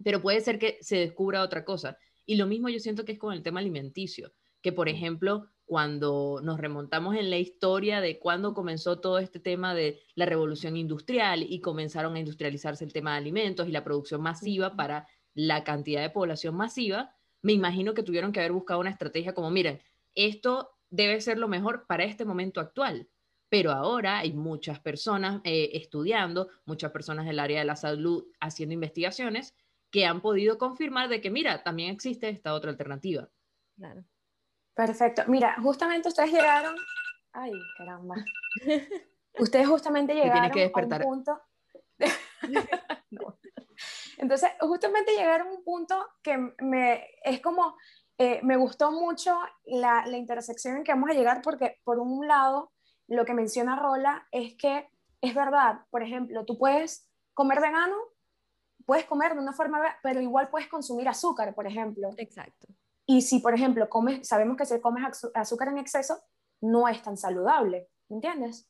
pero 0.05 0.21
puede 0.21 0.41
ser 0.41 0.59
que 0.59 0.79
se 0.83 0.97
descubra 0.97 1.43
otra 1.43 1.65
cosa. 1.65 1.97
Y 2.27 2.37
lo 2.37 2.47
mismo 2.47 2.69
yo 2.69 2.79
siento 2.79 3.05
que 3.05 3.13
es 3.13 3.19
con 3.19 3.33
el 3.33 3.43
tema 3.43 3.61
alimenticio, 3.61 4.33
que 4.61 4.73
por 4.73 4.91
ejemplo, 4.91 5.49
cuando 5.69 6.41
nos 6.43 6.59
remontamos 6.59 7.15
en 7.15 7.29
la 7.29 7.37
historia 7.37 8.01
de 8.01 8.19
cuando 8.19 8.55
comenzó 8.55 9.01
todo 9.01 9.19
este 9.19 9.39
tema 9.39 9.75
de 9.75 10.01
la 10.15 10.25
revolución 10.25 10.79
industrial 10.79 11.45
y 11.47 11.61
comenzaron 11.61 12.17
a 12.17 12.19
industrializarse 12.19 12.87
el 12.87 12.93
tema 12.95 13.13
de 13.13 13.19
alimentos 13.19 13.69
y 13.69 13.73
la 13.73 13.85
producción 13.85 14.23
masiva 14.23 14.77
para 14.77 15.07
la 15.35 15.65
cantidad 15.65 16.01
de 16.01 16.09
población 16.09 16.57
masiva, 16.57 17.15
me 17.43 17.53
imagino 17.53 17.93
que 17.93 18.03
tuvieron 18.03 18.33
que 18.33 18.41
haber 18.41 18.53
buscado 18.53 18.81
una 18.81 18.89
estrategia 18.89 19.35
como, 19.35 19.51
miren, 19.51 19.83
esto 20.15 20.71
debe 20.89 21.21
ser 21.21 21.37
lo 21.37 21.49
mejor 21.49 21.85
para 21.87 22.05
este 22.05 22.25
momento 22.25 22.61
actual. 22.61 23.07
Pero 23.51 23.71
ahora 23.71 24.21
hay 24.21 24.33
muchas 24.33 24.81
personas 24.81 25.43
eh, 25.45 25.71
estudiando, 25.75 26.49
muchas 26.65 26.93
personas 26.93 27.27
del 27.27 27.41
área 27.41 27.59
de 27.59 27.67
la 27.67 27.77
salud 27.77 28.25
haciendo 28.41 28.73
investigaciones 28.73 29.55
que 29.91 30.07
han 30.07 30.23
podido 30.23 30.57
confirmar 30.57 31.11
de 31.11 31.21
que, 31.21 31.31
mira, 31.31 31.63
también 31.63 31.91
existe 31.91 32.31
esta 32.31 32.55
otra 32.55 32.71
alternativa. 32.71 33.29
Claro. 33.77 34.03
Perfecto. 34.79 35.23
Mira, 35.27 35.57
justamente 35.61 36.07
ustedes 36.07 36.31
llegaron. 36.31 36.77
Ay, 37.33 37.51
caramba. 37.77 38.15
Ustedes 39.41 39.67
justamente 39.67 40.15
llegaron 40.15 40.53
a 40.53 40.67
un 40.67 41.01
punto. 41.03 41.43
Entonces, 44.19 44.51
justamente 44.61 45.17
llegaron 45.17 45.49
a 45.49 45.51
un 45.51 45.65
punto 45.65 46.07
que 46.23 46.39
me 46.61 47.05
es 47.25 47.41
como 47.41 47.77
eh, 48.19 48.39
me 48.45 48.57
gustó 48.57 48.93
mucho 48.93 49.37
la, 49.65 50.07
la, 50.07 50.17
intersección 50.17 50.77
en 50.77 50.85
que 50.85 50.93
vamos 50.93 51.11
a 51.11 51.15
llegar 51.15 51.43
porque 51.43 51.81
por 51.83 51.99
un 51.99 52.29
lado 52.29 52.71
lo 53.09 53.25
que 53.25 53.35
menciona 53.35 53.75
Rola 53.75 54.29
es 54.31 54.55
que 54.57 54.89
es 55.21 55.35
verdad, 55.35 55.81
por 55.91 56.05
ejemplo, 56.05 56.45
tú 56.45 56.57
puedes 56.57 57.11
comer 57.35 57.61
vegano, 57.61 57.97
puedes 58.87 59.07
comer 59.07 59.35
de 59.35 59.41
una 59.41 59.55
forma, 59.55 59.81
pero 60.05 60.21
igual 60.21 60.51
puedes 60.51 60.69
consumir 60.69 61.09
azúcar, 61.09 61.53
por 61.53 61.67
ejemplo. 61.67 62.11
Exacto. 62.17 62.69
Y 63.11 63.23
si, 63.23 63.41
por 63.41 63.55
ejemplo, 63.55 63.89
comes, 63.89 64.29
sabemos 64.29 64.59
que 64.59 64.67
si 64.67 64.79
comes 64.83 65.03
azúcar 65.35 65.69
en 65.69 65.79
exceso, 65.79 66.21
no 66.61 66.89
es 66.89 67.03
tan 67.03 67.17
saludable, 67.17 67.89
¿entiendes? 68.11 68.69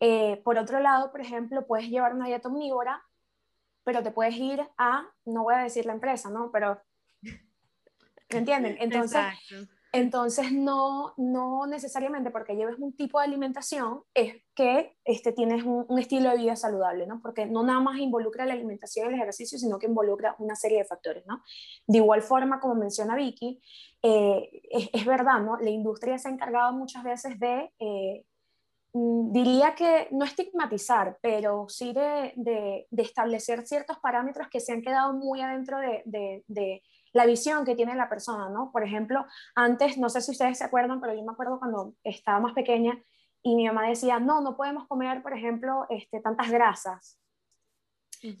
Eh, 0.00 0.42
por 0.44 0.58
otro 0.58 0.80
lado, 0.80 1.12
por 1.12 1.20
ejemplo, 1.20 1.64
puedes 1.64 1.88
llevar 1.88 2.12
una 2.12 2.26
dieta 2.26 2.48
omnívora, 2.48 3.00
pero 3.84 4.02
te 4.02 4.10
puedes 4.10 4.34
ir 4.34 4.68
a, 4.78 5.08
no 5.26 5.44
voy 5.44 5.54
a 5.54 5.58
decir 5.58 5.86
la 5.86 5.92
empresa, 5.92 6.28
¿no? 6.28 6.50
Pero, 6.50 6.82
¿me 7.22 8.38
entienden? 8.38 8.76
Entonces, 8.80 9.22
entonces, 9.92 10.52
no, 10.52 11.14
no 11.16 11.66
necesariamente 11.66 12.30
porque 12.30 12.54
lleves 12.54 12.78
un 12.78 12.94
tipo 12.94 13.18
de 13.18 13.24
alimentación 13.24 14.02
es 14.12 14.42
que 14.54 14.96
este, 15.04 15.32
tienes 15.32 15.64
un, 15.64 15.86
estilo 15.98 16.30
de 16.30 16.36
vida 16.36 16.56
saludable, 16.56 17.06
¿no? 17.06 17.20
Porque 17.22 17.46
no 17.46 17.62
nada 17.62 17.80
más 17.80 17.98
involucra 17.98 18.44
la 18.44 18.52
alimentación 18.52 19.06
y 19.06 19.08
el 19.08 19.14
ejercicio, 19.14 19.58
sino 19.58 19.78
que 19.78 19.86
involucra 19.86 20.36
una 20.38 20.56
serie 20.56 20.78
de 20.78 20.84
factores, 20.84 21.26
¿no? 21.26 21.42
De 21.86 21.98
igual 21.98 22.20
forma, 22.20 22.60
como 22.60 22.74
menciona 22.74 23.16
Vicky, 23.16 23.62
eh, 24.02 24.50
es, 24.92 25.06
verdad, 25.06 25.40
¿no? 25.40 25.56
La 25.58 25.70
industria 25.70 26.18
se 26.18 26.28
ha 26.28 26.32
encargado 26.32 26.72
muchas 26.74 27.02
veces 27.02 27.40
de, 27.40 27.72
eh, 27.78 28.26
mm, 28.92 29.32
diría 29.32 29.74
que 29.74 30.08
no 30.10 30.26
estigmatizar, 30.26 31.18
pero 31.22 31.66
sí 31.68 31.94
de, 31.94 32.34
de, 32.36 33.02
establecer 33.02 33.66
ciertos 33.66 33.98
parámetros 34.00 34.48
que 34.48 34.60
se 34.60 34.72
han 34.72 34.82
quedado 34.82 35.14
muy 35.14 35.40
adentro 35.40 35.78
de 35.78 36.82
la 37.18 37.26
visión 37.26 37.64
que 37.64 37.74
tiene 37.74 37.96
la 37.96 38.08
persona, 38.08 38.48
¿no? 38.48 38.70
Por 38.70 38.84
ejemplo, 38.84 39.26
antes, 39.56 39.98
no 39.98 40.08
sé 40.08 40.20
si 40.20 40.30
ustedes 40.30 40.56
se 40.56 40.64
acuerdan, 40.64 41.00
pero 41.00 41.14
yo 41.14 41.24
me 41.24 41.32
acuerdo 41.32 41.58
cuando 41.58 41.94
estaba 42.04 42.38
más 42.38 42.52
pequeña 42.54 42.96
y 43.42 43.56
mi 43.56 43.66
mamá 43.66 43.88
decía, 43.88 44.20
no, 44.20 44.40
no 44.40 44.56
podemos 44.56 44.86
comer, 44.86 45.20
por 45.20 45.36
ejemplo, 45.36 45.84
este, 45.90 46.20
tantas 46.20 46.48
grasas. 46.48 47.18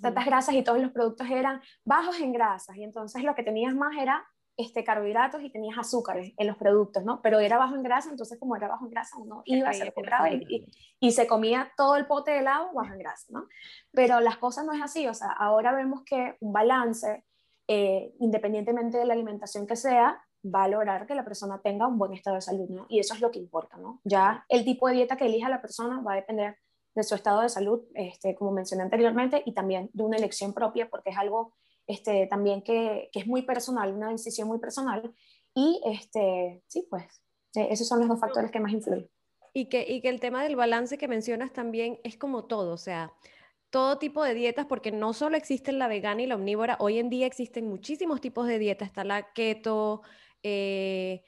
Tantas 0.00 0.26
grasas 0.26 0.54
y 0.54 0.62
todos 0.62 0.80
los 0.80 0.92
productos 0.92 1.28
eran 1.28 1.60
bajos 1.84 2.20
en 2.20 2.32
grasas 2.32 2.76
y 2.76 2.84
entonces 2.84 3.24
lo 3.24 3.34
que 3.34 3.42
tenías 3.42 3.74
más 3.74 3.96
era 3.96 4.24
este, 4.56 4.84
carbohidratos 4.84 5.42
y 5.42 5.50
tenías 5.50 5.78
azúcares 5.78 6.32
en 6.36 6.46
los 6.46 6.56
productos, 6.56 7.04
¿no? 7.04 7.20
Pero 7.20 7.38
era 7.40 7.58
bajo 7.58 7.74
en 7.74 7.82
grasa, 7.82 8.10
entonces 8.10 8.38
como 8.38 8.56
era 8.56 8.68
bajo 8.68 8.84
en 8.84 8.90
grasa, 8.90 9.16
uno 9.16 9.42
iba, 9.44 9.72
se 9.72 9.84
lo 9.84 9.92
compraba 9.92 10.30
y, 10.30 10.66
y, 11.00 11.12
se 11.12 11.28
comía 11.28 11.72
todo 11.76 11.94
el 11.96 12.06
pote 12.06 12.32
de 12.32 12.38
helado 12.40 12.72
bajo 12.74 12.92
en 12.92 12.98
grasa, 12.98 13.26
¿no? 13.30 13.46
Pero 13.92 14.18
las 14.20 14.36
cosas 14.36 14.64
no 14.64 14.72
es 14.72 14.82
así, 14.82 15.06
o 15.06 15.14
sea, 15.14 15.30
ahora 15.30 15.72
vemos 15.72 16.02
que 16.04 16.36
un 16.40 16.52
balance 16.52 17.24
eh, 17.68 18.14
independientemente 18.18 18.98
de 18.98 19.04
la 19.04 19.14
alimentación 19.14 19.66
que 19.66 19.76
sea, 19.76 20.20
va 20.44 20.64
a 20.64 20.68
lograr 20.68 21.06
que 21.06 21.14
la 21.14 21.24
persona 21.24 21.60
tenga 21.62 21.86
un 21.86 21.98
buen 21.98 22.12
estado 22.14 22.36
de 22.36 22.40
salud, 22.40 22.68
¿no? 22.68 22.86
Y 22.88 22.98
eso 22.98 23.14
es 23.14 23.20
lo 23.20 23.30
que 23.30 23.38
importa, 23.38 23.76
¿no? 23.76 24.00
Ya 24.04 24.44
el 24.48 24.64
tipo 24.64 24.88
de 24.88 24.94
dieta 24.94 25.16
que 25.16 25.26
elija 25.26 25.48
la 25.48 25.60
persona 25.60 26.00
va 26.00 26.12
a 26.12 26.16
depender 26.16 26.56
de 26.94 27.02
su 27.02 27.14
estado 27.14 27.42
de 27.42 27.48
salud, 27.48 27.84
este, 27.94 28.34
como 28.34 28.52
mencioné 28.52 28.84
anteriormente, 28.84 29.42
y 29.44 29.52
también 29.52 29.90
de 29.92 30.02
una 30.02 30.16
elección 30.16 30.54
propia, 30.54 30.88
porque 30.88 31.10
es 31.10 31.18
algo 31.18 31.54
este, 31.86 32.26
también 32.26 32.62
que, 32.62 33.10
que 33.12 33.20
es 33.20 33.26
muy 33.26 33.42
personal, 33.42 33.92
una 33.92 34.10
decisión 34.10 34.48
muy 34.48 34.58
personal. 34.58 35.14
Y 35.54 35.80
este, 35.84 36.62
sí, 36.66 36.86
pues, 36.88 37.22
eh, 37.54 37.68
esos 37.70 37.86
son 37.86 38.00
los 38.00 38.08
dos 38.08 38.20
factores 38.20 38.50
que 38.50 38.60
más 38.60 38.72
influyen. 38.72 39.10
Y 39.52 39.66
que, 39.68 39.84
y 39.88 40.00
que 40.00 40.08
el 40.08 40.20
tema 40.20 40.42
del 40.42 40.56
balance 40.56 40.98
que 40.98 41.08
mencionas 41.08 41.52
también 41.52 41.98
es 42.04 42.16
como 42.16 42.44
todo, 42.44 42.72
o 42.72 42.78
sea, 42.78 43.12
todo 43.70 43.98
tipo 43.98 44.24
de 44.24 44.34
dietas, 44.34 44.66
porque 44.66 44.90
no 44.92 45.12
solo 45.12 45.36
existen 45.36 45.78
la 45.78 45.88
vegana 45.88 46.22
y 46.22 46.26
la 46.26 46.36
omnívora, 46.36 46.76
hoy 46.80 46.98
en 46.98 47.10
día 47.10 47.26
existen 47.26 47.68
muchísimos 47.68 48.20
tipos 48.20 48.46
de 48.46 48.58
dietas, 48.58 48.88
está 48.88 49.04
la 49.04 49.32
keto, 49.32 50.02
eh, 50.42 51.22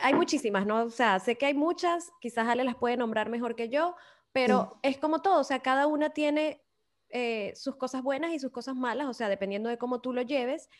hay 0.00 0.14
muchísimas, 0.14 0.66
¿no? 0.66 0.84
O 0.84 0.90
sea, 0.90 1.18
sé 1.18 1.36
que 1.36 1.46
hay 1.46 1.54
muchas, 1.54 2.10
quizás 2.20 2.48
Ale 2.48 2.64
las 2.64 2.76
puede 2.76 2.96
nombrar 2.96 3.28
mejor 3.28 3.56
que 3.56 3.68
yo, 3.68 3.96
pero 4.32 4.78
es 4.82 4.98
como 4.98 5.20
todo, 5.20 5.40
o 5.40 5.44
sea, 5.44 5.60
cada 5.60 5.86
una 5.86 6.10
tiene 6.10 6.62
eh, 7.10 7.52
sus 7.54 7.76
cosas 7.76 8.02
buenas 8.02 8.32
y 8.32 8.38
sus 8.38 8.50
cosas 8.50 8.74
malas, 8.74 9.06
o 9.06 9.12
sea, 9.12 9.28
dependiendo 9.28 9.68
de 9.68 9.76
cómo 9.76 10.00
tú 10.00 10.12
lo 10.12 10.22
lleves, 10.22 10.70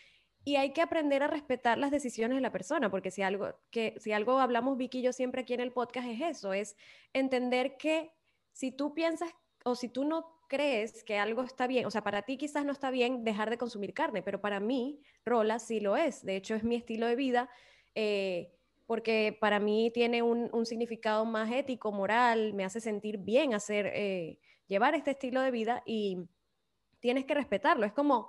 y 0.44 0.56
hay 0.56 0.72
que 0.72 0.82
aprender 0.82 1.22
a 1.22 1.28
respetar 1.28 1.78
las 1.78 1.90
decisiones 1.90 2.36
de 2.36 2.42
la 2.42 2.50
persona, 2.50 2.90
porque 2.90 3.10
si 3.10 3.22
algo, 3.22 3.54
que, 3.70 3.94
si 3.98 4.12
algo 4.12 4.40
hablamos 4.40 4.76
Vicky 4.76 4.98
y 4.98 5.02
yo 5.02 5.12
siempre 5.12 5.42
aquí 5.42 5.54
en 5.54 5.60
el 5.60 5.72
podcast 5.72 6.08
es 6.08 6.20
eso, 6.20 6.52
es 6.52 6.76
entender 7.12 7.76
que 7.76 8.12
si 8.52 8.72
tú 8.72 8.94
piensas 8.94 9.30
o 9.64 9.76
si 9.76 9.88
tú 9.88 10.04
no 10.04 10.31
crees 10.52 11.02
que 11.02 11.18
algo 11.18 11.42
está 11.44 11.66
bien, 11.66 11.86
o 11.86 11.90
sea, 11.90 12.04
para 12.04 12.20
ti 12.20 12.36
quizás 12.36 12.62
no 12.66 12.72
está 12.72 12.90
bien 12.90 13.24
dejar 13.24 13.48
de 13.48 13.56
consumir 13.56 13.94
carne, 13.94 14.22
pero 14.22 14.38
para 14.38 14.60
mí, 14.60 15.00
Rola, 15.24 15.58
sí 15.58 15.80
lo 15.80 15.96
es. 15.96 16.22
De 16.26 16.36
hecho, 16.36 16.54
es 16.54 16.62
mi 16.62 16.76
estilo 16.76 17.06
de 17.06 17.16
vida. 17.16 17.48
Eh, 17.94 18.52
porque 18.86 19.34
para 19.40 19.58
mí 19.60 19.90
tiene 19.94 20.22
un, 20.22 20.66
significado 20.66 21.24
más 21.24 21.50
ético, 21.50 21.90
moral, 21.90 22.52
me 22.52 22.66
hace 22.66 22.82
sentir 22.82 23.16
bien 23.16 23.54
hacer, 23.54 23.86
eh, 23.94 24.38
llevar 24.66 24.94
este 24.94 25.12
estilo 25.12 25.40
de 25.40 25.50
vida 25.50 25.82
y 25.86 26.18
tienes 27.00 27.24
que 27.24 27.32
respetarlo. 27.32 27.86
Es 27.86 27.94
como, 27.94 28.28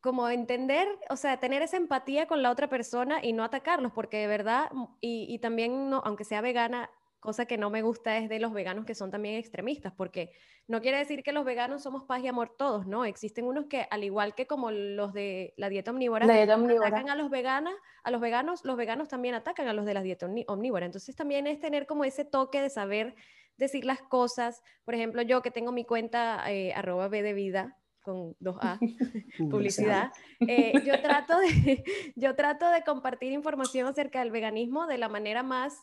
como 0.00 0.30
entender, 0.30 0.88
o 1.10 1.16
sea, 1.16 1.38
tener 1.40 1.60
esa 1.60 1.76
empatía 1.76 2.26
con 2.26 2.42
la 2.42 2.50
otra 2.50 2.70
persona 2.70 3.22
y 3.22 3.34
no 3.34 3.44
atacarlos, 3.44 3.92
porque 3.92 4.16
de 4.16 4.28
verdad, 4.28 4.70
y, 5.02 5.26
y 5.28 5.38
también, 5.40 5.90
no, 5.90 6.00
aunque 6.06 6.24
sea 6.24 6.40
vegana, 6.40 6.88
cosa 7.22 7.46
que 7.46 7.56
no 7.56 7.70
me 7.70 7.82
gusta 7.82 8.18
es 8.18 8.28
de 8.28 8.40
los 8.40 8.52
veganos 8.52 8.84
que 8.84 8.96
son 8.96 9.12
también 9.12 9.36
extremistas, 9.36 9.92
porque 9.96 10.32
no 10.66 10.80
quiere 10.80 10.98
decir 10.98 11.22
que 11.22 11.30
los 11.30 11.44
veganos 11.44 11.80
somos 11.84 12.02
paz 12.02 12.20
y 12.24 12.26
amor 12.26 12.56
todos, 12.58 12.84
¿no? 12.84 13.04
Existen 13.04 13.46
unos 13.46 13.66
que, 13.66 13.86
al 13.92 14.02
igual 14.02 14.34
que 14.34 14.48
como 14.48 14.72
los 14.72 15.12
de 15.12 15.54
la 15.56 15.68
dieta 15.68 15.92
omnívora, 15.92 16.26
atacan 16.26 17.10
a 17.10 17.14
los, 17.14 17.30
veganas, 17.30 17.74
a 18.02 18.10
los 18.10 18.20
veganos, 18.20 18.64
los 18.64 18.76
veganos 18.76 19.08
también 19.08 19.36
atacan 19.36 19.68
a 19.68 19.72
los 19.72 19.86
de 19.86 19.94
la 19.94 20.02
dieta 20.02 20.28
omnívora. 20.48 20.84
Entonces 20.84 21.14
también 21.14 21.46
es 21.46 21.60
tener 21.60 21.86
como 21.86 22.04
ese 22.04 22.24
toque 22.24 22.60
de 22.60 22.70
saber 22.70 23.14
decir 23.56 23.84
las 23.84 24.02
cosas. 24.02 24.60
Por 24.84 24.96
ejemplo, 24.96 25.22
yo 25.22 25.42
que 25.42 25.52
tengo 25.52 25.70
mi 25.70 25.84
cuenta 25.84 26.42
eh, 26.50 26.74
arroba 26.74 27.06
B 27.06 27.22
de 27.22 27.34
vida, 27.34 27.78
con 28.02 28.34
dos 28.40 28.56
A, 28.60 28.80
publicidad, 29.48 30.10
eh, 30.40 30.72
yo, 30.84 31.00
trato 31.00 31.38
de, 31.38 31.84
yo 32.16 32.34
trato 32.34 32.68
de 32.68 32.82
compartir 32.82 33.30
información 33.30 33.86
acerca 33.86 34.18
del 34.18 34.32
veganismo 34.32 34.88
de 34.88 34.98
la 34.98 35.08
manera 35.08 35.44
más 35.44 35.78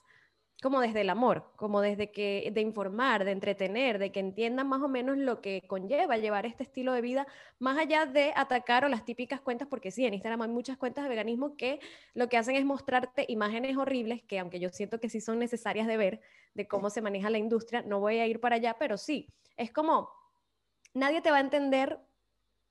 como 0.61 0.81
desde 0.81 1.01
el 1.01 1.09
amor, 1.09 1.51
como 1.55 1.79
desde 1.79 2.11
que 2.11 2.51
de 2.53 2.61
informar, 2.61 3.23
de 3.23 3.31
entretener, 3.31 3.97
de 3.97 4.11
que 4.11 4.19
entiendan 4.19 4.67
más 4.67 4.81
o 4.81 4.89
menos 4.89 5.17
lo 5.17 5.41
que 5.41 5.63
conlleva 5.67 6.17
llevar 6.17 6.45
este 6.45 6.63
estilo 6.63 6.91
de 6.91 7.01
vida, 7.01 7.27
más 7.59 7.77
allá 7.77 8.05
de 8.05 8.33
atacar 8.35 8.83
o 8.83 8.89
las 8.89 9.05
típicas 9.05 9.39
cuentas, 9.39 9.69
porque 9.69 9.91
sí, 9.91 10.05
en 10.05 10.13
Instagram 10.13 10.41
hay 10.41 10.49
muchas 10.49 10.77
cuentas 10.77 11.05
de 11.05 11.09
veganismo 11.09 11.55
que 11.55 11.79
lo 12.13 12.27
que 12.27 12.37
hacen 12.37 12.55
es 12.55 12.65
mostrarte 12.65 13.25
imágenes 13.29 13.77
horribles, 13.77 14.21
que 14.23 14.39
aunque 14.39 14.59
yo 14.59 14.69
siento 14.69 14.99
que 14.99 15.09
sí 15.09 15.21
son 15.21 15.39
necesarias 15.39 15.87
de 15.87 15.95
ver, 15.95 16.21
de 16.53 16.67
cómo 16.67 16.89
se 16.89 17.01
maneja 17.01 17.29
la 17.29 17.37
industria, 17.37 17.81
no 17.81 18.01
voy 18.01 18.19
a 18.19 18.27
ir 18.27 18.41
para 18.41 18.57
allá, 18.57 18.75
pero 18.77 18.97
sí, 18.97 19.29
es 19.55 19.71
como, 19.71 20.09
nadie 20.93 21.21
te 21.21 21.31
va 21.31 21.37
a 21.37 21.41
entender 21.41 21.99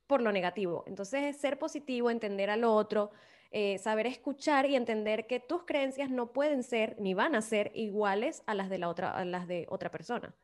por 0.06 0.20
lo 0.20 0.30
negativo, 0.30 0.84
entonces 0.86 1.22
es 1.24 1.40
ser 1.40 1.58
positivo, 1.58 2.10
entender 2.10 2.50
al 2.50 2.64
otro, 2.64 3.12
eh, 3.50 3.78
saber 3.78 4.06
escuchar 4.06 4.66
y 4.66 4.76
entender 4.76 5.26
que 5.26 5.40
tus 5.40 5.64
creencias 5.64 6.10
no 6.10 6.32
pueden 6.32 6.62
ser 6.62 6.96
ni 7.00 7.14
van 7.14 7.34
a 7.34 7.40
ser 7.40 7.72
iguales 7.74 8.42
a 8.46 8.54
las 8.54 8.68
de 8.68 8.78
la 8.78 8.88
otra, 8.88 9.10
a 9.10 9.24
las 9.24 9.48
de 9.48 9.66
otra 9.70 9.90
persona. 9.90 10.34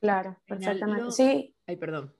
Claro, 0.00 0.36
perfectamente. 0.46 1.10
sí. 1.10 1.54
Ay, 1.66 1.76
perdón. 1.76 2.14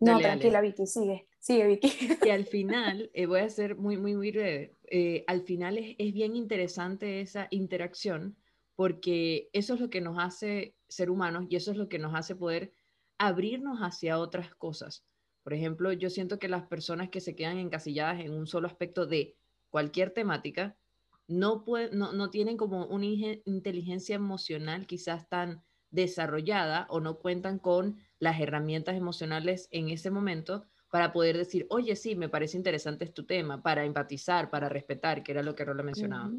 no, 0.00 0.18
tranquila, 0.18 0.60
Vicky, 0.60 0.86
sigue. 0.86 1.28
Sigue, 1.38 1.66
Vicky. 1.66 1.90
Y 2.24 2.28
al 2.28 2.44
final, 2.46 3.10
eh, 3.14 3.26
voy 3.26 3.40
a 3.40 3.48
ser 3.48 3.74
muy, 3.76 3.96
muy, 3.96 4.14
muy 4.14 4.30
breve. 4.30 4.76
Eh, 4.88 5.24
al 5.26 5.42
final 5.42 5.78
es, 5.78 5.96
es 5.98 6.12
bien 6.12 6.36
interesante 6.36 7.20
esa 7.20 7.48
interacción 7.50 8.36
porque 8.76 9.48
eso 9.52 9.74
es 9.74 9.80
lo 9.80 9.90
que 9.90 10.00
nos 10.00 10.18
hace 10.18 10.76
ser 10.88 11.10
humanos 11.10 11.46
y 11.48 11.56
eso 11.56 11.70
es 11.70 11.76
lo 11.76 11.88
que 11.88 11.98
nos 11.98 12.14
hace 12.14 12.36
poder 12.36 12.72
abrirnos 13.18 13.78
hacia 13.80 14.18
otras 14.18 14.54
cosas. 14.54 15.04
Por 15.42 15.54
ejemplo, 15.54 15.92
yo 15.92 16.10
siento 16.10 16.38
que 16.38 16.48
las 16.48 16.66
personas 16.66 17.08
que 17.08 17.20
se 17.20 17.34
quedan 17.34 17.58
encasilladas 17.58 18.20
en 18.20 18.32
un 18.32 18.46
solo 18.46 18.66
aspecto 18.66 19.06
de 19.06 19.36
cualquier 19.70 20.10
temática 20.10 20.76
no, 21.26 21.64
no, 21.92 22.12
no 22.12 22.30
tienen 22.30 22.56
como 22.56 22.86
una 22.86 23.06
inteligencia 23.06 24.16
emocional 24.16 24.86
quizás 24.86 25.28
tan 25.28 25.62
desarrollada 25.90 26.86
o 26.90 27.00
no 27.00 27.18
cuentan 27.18 27.58
con 27.58 27.98
las 28.18 28.40
herramientas 28.40 28.96
emocionales 28.96 29.68
en 29.70 29.88
ese 29.88 30.10
momento 30.10 30.64
para 30.90 31.12
poder 31.12 31.36
decir, 31.36 31.66
oye, 31.70 31.96
sí, 31.96 32.16
me 32.16 32.28
parece 32.28 32.56
interesante 32.56 33.06
tu 33.06 33.24
tema, 33.24 33.62
para 33.62 33.84
empatizar, 33.84 34.50
para 34.50 34.68
respetar, 34.68 35.22
que 35.22 35.32
era 35.32 35.42
lo 35.42 35.54
que 35.54 35.64
Rola 35.64 35.82
mencionaba. 35.82 36.30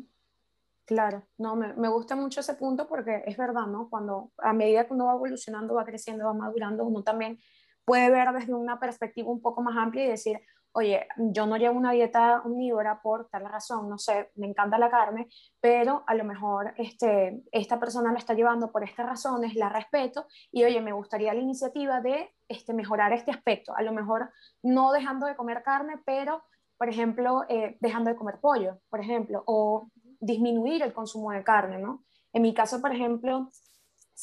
Claro, 0.86 1.28
no, 1.38 1.56
me, 1.56 1.74
me, 1.74 1.88
gusta 1.88 2.16
mucho 2.16 2.42
ese 2.42 2.56
punto 2.56 2.88
porque 2.88 3.24
es 3.26 3.38
verdad, 3.38 3.68
¿no? 3.68 3.90
Cuando 3.90 4.32
a 4.38 4.54
medida 4.54 4.86
que 4.86 4.94
uno 4.94 5.06
va 5.06 5.14
evolucionando, 5.14 5.74
va 5.74 5.86
creciendo, 5.86 6.26
va 6.26 6.34
madurando, 6.34 6.84
uno 6.84 7.04
también 7.04 7.40
puede 7.86 8.10
ver 8.10 8.32
desde 8.34 8.54
una 8.54 8.80
perspectiva 8.80 9.30
un 9.30 9.42
poco 9.42 9.62
más 9.62 9.78
amplia 9.78 10.06
y 10.06 10.10
decir, 10.10 10.40
oye, 10.74 11.08
yo 11.18 11.46
no 11.46 11.58
llevo 11.58 11.78
una 11.78 11.92
dieta 11.92 12.42
omnívora 12.44 13.02
por 13.02 13.30
tal 13.30 13.46
razón, 13.46 13.90
no 13.90 13.98
sé, 13.98 14.32
me 14.36 14.48
encanta 14.48 14.78
la 14.78 14.90
carne, 14.90 15.28
pero 15.62 16.04
a 16.08 16.16
lo 16.16 16.24
mejor 16.24 16.74
este, 16.78 17.44
esta 17.52 17.80
persona 17.80 18.12
lo 18.12 18.18
está 18.18 18.34
llevando 18.34 18.72
por 18.72 18.84
estas 18.84 19.06
razones, 19.06 19.56
la 19.56 19.70
respeto 19.70 20.25
y 20.52 20.63
oye, 20.63 20.82
me 20.82 20.92
gustaría 20.92 21.34
la 21.34 21.42
iniciativa 21.42 22.02
de 22.02 22.34
este, 22.48 22.74
mejorar 22.74 23.13
este 23.13 23.32
aspecto, 23.32 23.75
a 23.75 23.84
lo 23.84 23.94
mejor 23.94 24.32
no 24.63 24.92
dejando 24.92 25.28
de 25.28 25.36
comer 25.36 25.62
carne, 25.63 26.02
pero, 26.06 26.44
por 26.78 26.90
ejemplo, 26.90 27.44
eh, 27.50 27.78
dejando 27.80 28.10
de 28.10 28.16
comer 28.16 28.40
pollo, 28.42 28.80
por 28.90 29.00
ejemplo, 29.00 29.44
o 29.46 29.90
disminuir 30.20 30.82
el 30.82 30.94
consumo 30.94 31.32
de 31.32 31.44
carne, 31.44 31.78
¿no? 31.78 32.04
En 32.34 32.42
mi 32.42 32.54
caso, 32.54 32.82
por 32.82 32.92
ejemplo, 32.92 33.50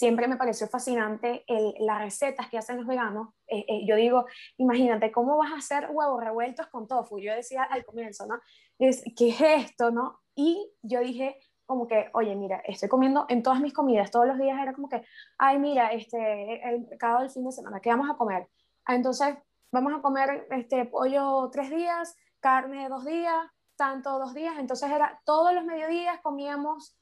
siempre 0.00 0.26
me 0.28 0.38
pareció 0.38 0.66
fascinante 0.66 1.44
las 1.78 1.98
recetas 1.98 2.48
que 2.48 2.56
hacen 2.56 2.78
los 2.78 2.86
veganos. 2.86 3.34
Eh, 3.46 3.66
eh, 3.68 3.86
yo 3.86 3.96
digo, 3.96 4.24
imagínate, 4.56 5.12
¿cómo 5.12 5.36
vas 5.36 5.52
a 5.52 5.58
hacer 5.58 5.90
huevos 5.92 6.24
revueltos 6.24 6.68
con 6.68 6.88
tofu? 6.88 7.18
Yo 7.18 7.34
decía 7.34 7.64
al 7.64 7.84
comienzo, 7.84 8.24
¿no? 8.26 8.40
Es, 8.78 9.04
¿Qué 9.14 9.28
es 9.28 9.40
esto, 9.42 9.90
no? 9.90 10.22
Y 10.34 10.72
yo 10.80 11.00
dije, 11.00 11.36
como 11.66 11.86
que, 11.86 12.08
oye, 12.14 12.34
mira, 12.34 12.62
estoy 12.64 12.88
comiendo 12.88 13.26
en 13.28 13.42
todas 13.42 13.60
mis 13.60 13.74
comidas, 13.74 14.10
todos 14.10 14.26
los 14.26 14.38
días 14.38 14.58
era 14.58 14.72
como 14.72 14.88
que, 14.88 15.04
ay, 15.36 15.58
mira, 15.58 15.92
este, 15.92 16.66
el 16.66 16.80
mercado 16.88 17.20
del 17.20 17.28
fin 17.28 17.44
de 17.44 17.52
semana, 17.52 17.80
¿qué 17.80 17.90
vamos 17.90 18.08
a 18.08 18.16
comer? 18.16 18.48
Ah, 18.86 18.94
entonces, 18.94 19.36
vamos 19.70 19.92
a 19.92 20.00
comer 20.00 20.46
este 20.50 20.86
pollo 20.86 21.50
tres 21.52 21.68
días, 21.68 22.16
carne 22.40 22.88
dos 22.88 23.04
días, 23.04 23.46
tanto 23.76 24.18
dos 24.18 24.32
días, 24.32 24.54
entonces 24.58 24.90
era 24.90 25.20
todos 25.26 25.52
los 25.52 25.64
mediodías 25.66 26.20
comíamos 26.22 26.96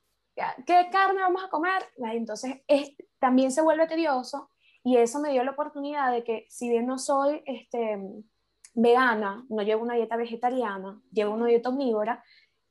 ¿qué 0.66 0.88
carne 0.90 1.21
vamos 1.21 1.45
a 1.45 1.50
comer? 1.50 1.83
Entonces 2.12 2.62
es, 2.66 2.92
también 3.18 3.52
se 3.52 3.62
vuelve 3.62 3.87
tedioso 3.87 4.50
y 4.83 4.97
eso 4.97 5.21
me 5.21 5.30
dio 5.30 5.45
la 5.45 5.52
oportunidad 5.52 6.12
de 6.12 6.25
que 6.25 6.47
si 6.49 6.68
bien 6.68 6.87
no 6.87 6.99
soy 6.99 7.42
este, 7.47 7.99
vegana, 8.75 9.45
no 9.49 9.62
llevo 9.62 9.83
una 9.83 9.95
dieta 9.95 10.16
vegetariana, 10.16 11.00
llevo 11.11 11.35
una 11.35 11.47
dieta 11.47 11.68
omnívora, 11.68 12.23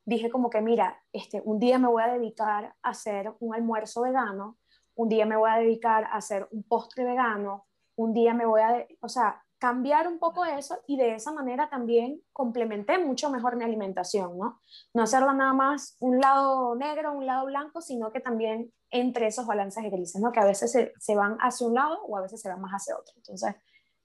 dije 0.05 0.29
como 0.29 0.49
que 0.49 0.61
mira, 0.61 1.03
este, 1.11 1.41
un 1.43 1.59
día 1.59 1.79
me 1.79 1.87
voy 1.87 2.03
a 2.03 2.13
dedicar 2.13 2.75
a 2.81 2.89
hacer 2.89 3.33
un 3.39 3.53
almuerzo 3.53 4.01
vegano, 4.01 4.57
un 4.95 5.09
día 5.09 5.25
me 5.25 5.35
voy 5.35 5.49
a 5.51 5.57
dedicar 5.57 6.05
a 6.05 6.15
hacer 6.15 6.47
un 6.51 6.63
postre 6.63 7.03
vegano, 7.03 7.67
un 7.95 8.13
día 8.13 8.33
me 8.33 8.45
voy 8.45 8.61
a, 8.61 8.87
o 9.01 9.09
sea, 9.09 9.43
cambiar 9.59 10.07
un 10.07 10.19
poco 10.19 10.45
eso 10.45 10.79
y 10.87 10.97
de 10.97 11.15
esa 11.15 11.31
manera 11.31 11.69
también 11.69 12.21
complementé 12.31 12.99
mucho 12.99 13.29
mejor 13.29 13.55
mi 13.55 13.63
alimentación, 13.63 14.37
¿no? 14.37 14.61
No 14.93 15.03
hacerla 15.03 15.33
nada 15.33 15.53
más 15.53 15.97
un 15.99 16.19
lado 16.19 16.75
negro, 16.75 17.13
un 17.13 17.25
lado 17.25 17.45
blanco, 17.45 17.81
sino 17.81 18.11
que 18.11 18.19
también 18.19 18.71
entre 18.91 19.27
esos 19.27 19.47
balances 19.47 19.83
de 19.83 19.89
grises, 19.89 20.21
¿no? 20.21 20.31
Que 20.31 20.39
a 20.39 20.45
veces 20.45 20.71
se, 20.71 20.93
se, 20.99 21.15
van 21.15 21.37
hacia 21.39 21.67
un 21.67 21.73
lado 21.73 21.99
o 22.03 22.17
a 22.17 22.21
veces 22.21 22.41
se 22.41 22.49
van 22.49 22.61
más 22.61 22.71
hacia 22.71 22.95
otro. 22.95 23.13
Entonces, 23.17 23.55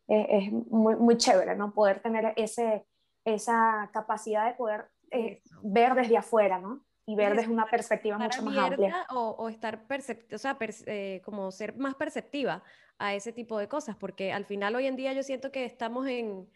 eh, 0.08 0.26
es 0.30 0.52
muy, 0.52 0.96
muy 0.96 1.16
chévere, 1.16 1.54
¿no? 1.54 1.72
Poder 1.72 2.00
tener 2.00 2.32
ese, 2.36 2.86
esa 3.24 3.90
capacidad 3.92 4.46
de 4.46 4.54
poder 4.54 4.88
eh, 5.10 5.42
ver 5.62 5.94
desde 5.94 6.16
afuera, 6.16 6.58
¿no? 6.58 6.84
Y 7.04 7.16
ver 7.16 7.36
desde 7.36 7.52
una 7.52 7.66
perspectiva 7.66 8.16
mucho 8.16 8.42
más 8.42 8.56
amplia. 8.56 9.06
O, 9.10 9.30
o 9.30 9.48
estar, 9.48 9.84
o 10.32 10.38
sea, 10.38 10.56
eh, 10.86 11.20
como 11.24 11.50
ser 11.50 11.76
más 11.76 11.94
perceptiva 11.96 12.62
a 13.02 13.14
ese 13.14 13.32
tipo 13.32 13.58
de 13.58 13.68
cosas, 13.68 13.96
porque 13.96 14.32
al 14.32 14.44
final 14.44 14.76
hoy 14.76 14.86
en 14.86 14.96
día 14.96 15.12
yo 15.12 15.22
siento 15.24 15.50
que 15.50 15.64
estamos 15.64 16.06
en, 16.06 16.48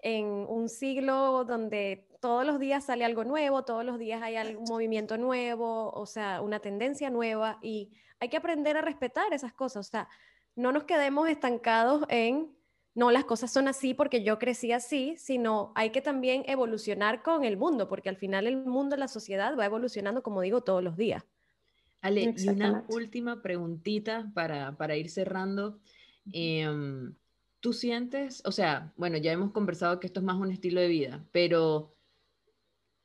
en 0.00 0.26
un 0.26 0.68
siglo 0.68 1.44
donde 1.44 2.06
todos 2.20 2.46
los 2.46 2.60
días 2.60 2.84
sale 2.84 3.04
algo 3.04 3.24
nuevo, 3.24 3.64
todos 3.64 3.84
los 3.84 3.98
días 3.98 4.22
hay 4.22 4.36
algún 4.36 4.64
movimiento 4.68 5.18
nuevo, 5.18 5.90
o 5.90 6.06
sea, 6.06 6.40
una 6.40 6.60
tendencia 6.60 7.10
nueva 7.10 7.58
y 7.62 7.90
hay 8.20 8.28
que 8.28 8.36
aprender 8.36 8.76
a 8.76 8.82
respetar 8.82 9.32
esas 9.32 9.52
cosas, 9.52 9.88
o 9.88 9.90
sea, 9.90 10.08
no 10.54 10.70
nos 10.70 10.84
quedemos 10.84 11.28
estancados 11.28 12.04
en, 12.08 12.56
no, 12.94 13.10
las 13.10 13.24
cosas 13.24 13.52
son 13.52 13.66
así 13.66 13.92
porque 13.92 14.22
yo 14.22 14.38
crecí 14.38 14.70
así, 14.70 15.16
sino 15.16 15.72
hay 15.74 15.90
que 15.90 16.00
también 16.00 16.44
evolucionar 16.46 17.22
con 17.24 17.42
el 17.42 17.56
mundo, 17.56 17.88
porque 17.88 18.08
al 18.08 18.16
final 18.16 18.46
el 18.46 18.58
mundo, 18.58 18.96
la 18.96 19.08
sociedad 19.08 19.58
va 19.58 19.66
evolucionando, 19.66 20.22
como 20.22 20.42
digo, 20.42 20.60
todos 20.60 20.84
los 20.84 20.96
días. 20.96 21.24
Ale, 22.02 22.34
y 22.36 22.48
una 22.48 22.84
última 22.88 23.42
preguntita 23.42 24.30
para, 24.34 24.76
para 24.76 24.96
ir 24.96 25.08
cerrando. 25.08 25.80
Em, 26.32 27.14
¿Tú 27.60 27.72
sientes, 27.72 28.42
o 28.44 28.50
sea, 28.50 28.92
bueno, 28.96 29.18
ya 29.18 29.30
hemos 29.30 29.52
conversado 29.52 30.00
que 30.00 30.08
esto 30.08 30.18
es 30.18 30.26
más 30.26 30.36
un 30.36 30.50
estilo 30.50 30.80
de 30.80 30.88
vida, 30.88 31.24
pero 31.30 31.94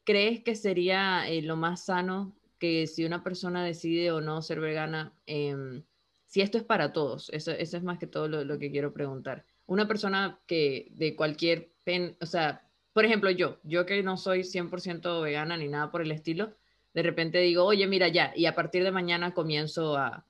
¿crees 0.04 0.42
que 0.44 0.56
sería 0.56 1.30
eh, 1.30 1.44
lo 1.44 1.56
más 1.56 1.86
sano 1.86 2.36
que 2.58 2.88
si 2.88 3.06
una 3.06 3.24
persona 3.24 3.64
decide 3.64 4.12
o 4.12 4.20
no 4.20 4.42
ser 4.42 4.60
vegana, 4.60 5.14
em, 5.28 5.84
si 6.26 6.42
esto 6.42 6.58
es 6.58 6.64
para 6.64 6.92
todos? 6.92 7.30
Eso, 7.34 7.52
eso 7.52 7.78
es 7.78 7.84
más 7.84 8.00
que 8.00 8.08
todo 8.08 8.28
lo, 8.28 8.44
lo, 8.44 8.58
que 8.58 8.72
quiero 8.72 8.94
preguntar. 8.94 9.46
Una 9.68 9.88
persona 9.88 10.40
que 10.48 10.88
de 10.96 11.16
cualquier, 11.16 11.72
pen, 11.84 12.18
o 12.20 12.26
sea, 12.26 12.68
por 12.94 13.06
ejemplo, 13.06 13.30
yo, 13.30 13.60
yo 13.62 13.86
que 13.86 14.02
no 14.02 14.18
soy 14.18 14.44
100% 14.44 15.22
vegana 15.22 15.56
ni 15.56 15.68
nada 15.68 15.92
por 15.92 16.02
el 16.02 16.12
estilo, 16.12 16.56
de 16.98 17.04
repente 17.04 17.38
digo, 17.38 17.64
oye, 17.64 17.86
mira 17.86 18.08
ya, 18.08 18.32
y 18.36 18.48
a 18.48 18.56
partir 18.56 18.84
de 18.84 18.90
mañana 18.90 19.32
comienzo 19.32 19.96
a, 19.96 20.26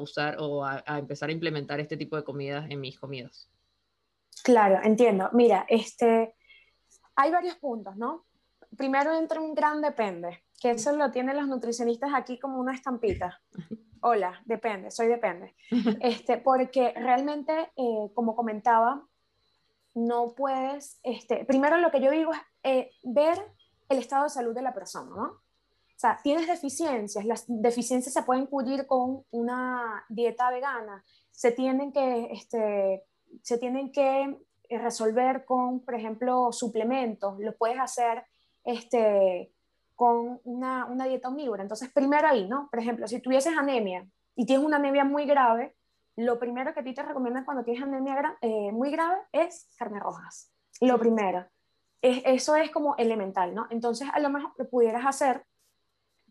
usar 0.00 0.36
o 0.40 0.64
a, 0.64 0.82
empezar 0.98 1.28
a 1.28 1.32
implementar 1.32 1.78
este 1.78 1.96
tipo 1.96 2.16
de 2.16 2.24
comidas 2.24 2.68
en 2.68 2.80
mis 2.80 2.98
comidas. 2.98 3.48
Claro, 4.42 4.80
entiendo. 4.82 5.30
Mira, 5.32 5.64
este, 5.68 6.34
hay 7.14 7.30
varios 7.30 7.54
puntos, 7.54 7.96
¿no? 7.96 8.26
Primero 8.76 9.16
entra 9.16 9.40
un 9.40 9.54
gran 9.54 9.80
depende, 9.80 10.42
que 10.60 10.72
eso 10.72 10.90
lo 10.96 11.12
tienen 11.12 11.36
los 11.36 11.46
nutricionistas 11.46 12.10
aquí 12.12 12.36
como 12.36 12.58
una 12.58 12.74
estampita. 12.74 13.40
Hola, 14.00 14.42
depende, 14.44 14.90
soy 14.90 15.06
depende. 15.06 15.54
Este, 16.00 16.36
porque 16.38 16.94
realmente, 16.96 17.70
eh, 17.76 18.10
como 18.12 18.34
comentaba, 18.34 19.06
no 19.94 20.34
puedes, 20.34 20.98
este, 21.04 21.44
primero 21.44 21.76
lo 21.76 21.92
que 21.92 22.00
yo 22.00 22.10
digo 22.10 22.32
es 22.32 22.40
eh, 22.64 22.90
ver 23.04 23.38
el 23.88 23.98
estado 23.98 24.24
de 24.24 24.30
salud 24.30 24.52
de 24.52 24.62
la 24.62 24.74
persona, 24.74 25.14
¿no? 25.14 25.42
O 25.96 26.00
sea, 26.02 26.18
tienes 26.22 26.48
deficiencias, 26.48 27.24
las 27.24 27.44
deficiencias 27.46 28.12
se 28.12 28.22
pueden 28.22 28.46
cubrir 28.46 28.86
con 28.86 29.24
una 29.30 30.04
dieta 30.08 30.50
vegana, 30.50 31.04
se 31.30 31.52
tienen 31.52 31.92
que, 31.92 32.28
este, 32.32 33.04
se 33.42 33.58
tienen 33.58 33.92
que 33.92 34.36
resolver 34.68 35.44
con, 35.44 35.80
por 35.80 35.94
ejemplo, 35.94 36.52
suplementos, 36.52 37.38
lo 37.38 37.56
puedes 37.56 37.78
hacer 37.78 38.24
este, 38.64 39.52
con 39.94 40.40
una, 40.44 40.86
una 40.86 41.06
dieta 41.06 41.28
omnívora. 41.28 41.62
Entonces, 41.62 41.90
primero 41.92 42.28
ahí, 42.28 42.48
¿no? 42.48 42.68
Por 42.70 42.80
ejemplo, 42.80 43.06
si 43.06 43.20
tuvieses 43.20 43.56
anemia 43.56 44.06
y 44.34 44.46
tienes 44.46 44.64
una 44.64 44.76
anemia 44.76 45.04
muy 45.04 45.26
grave, 45.26 45.76
lo 46.16 46.38
primero 46.38 46.74
que 46.74 46.80
a 46.80 46.84
ti 46.84 46.94
te 46.94 47.02
recomiendan 47.02 47.44
cuando 47.44 47.64
tienes 47.64 47.82
anemia 47.82 48.36
eh, 48.40 48.72
muy 48.72 48.90
grave 48.90 49.16
es 49.32 49.68
carnes 49.78 50.02
rojas. 50.02 50.52
Lo 50.80 50.98
primero. 50.98 51.46
Es, 52.00 52.22
eso 52.24 52.56
es 52.56 52.70
como 52.70 52.96
elemental, 52.96 53.54
¿no? 53.54 53.66
Entonces, 53.70 54.08
a 54.12 54.18
lo 54.20 54.28
mejor 54.28 54.52
lo 54.58 54.68
pudieras 54.68 55.06
hacer 55.06 55.46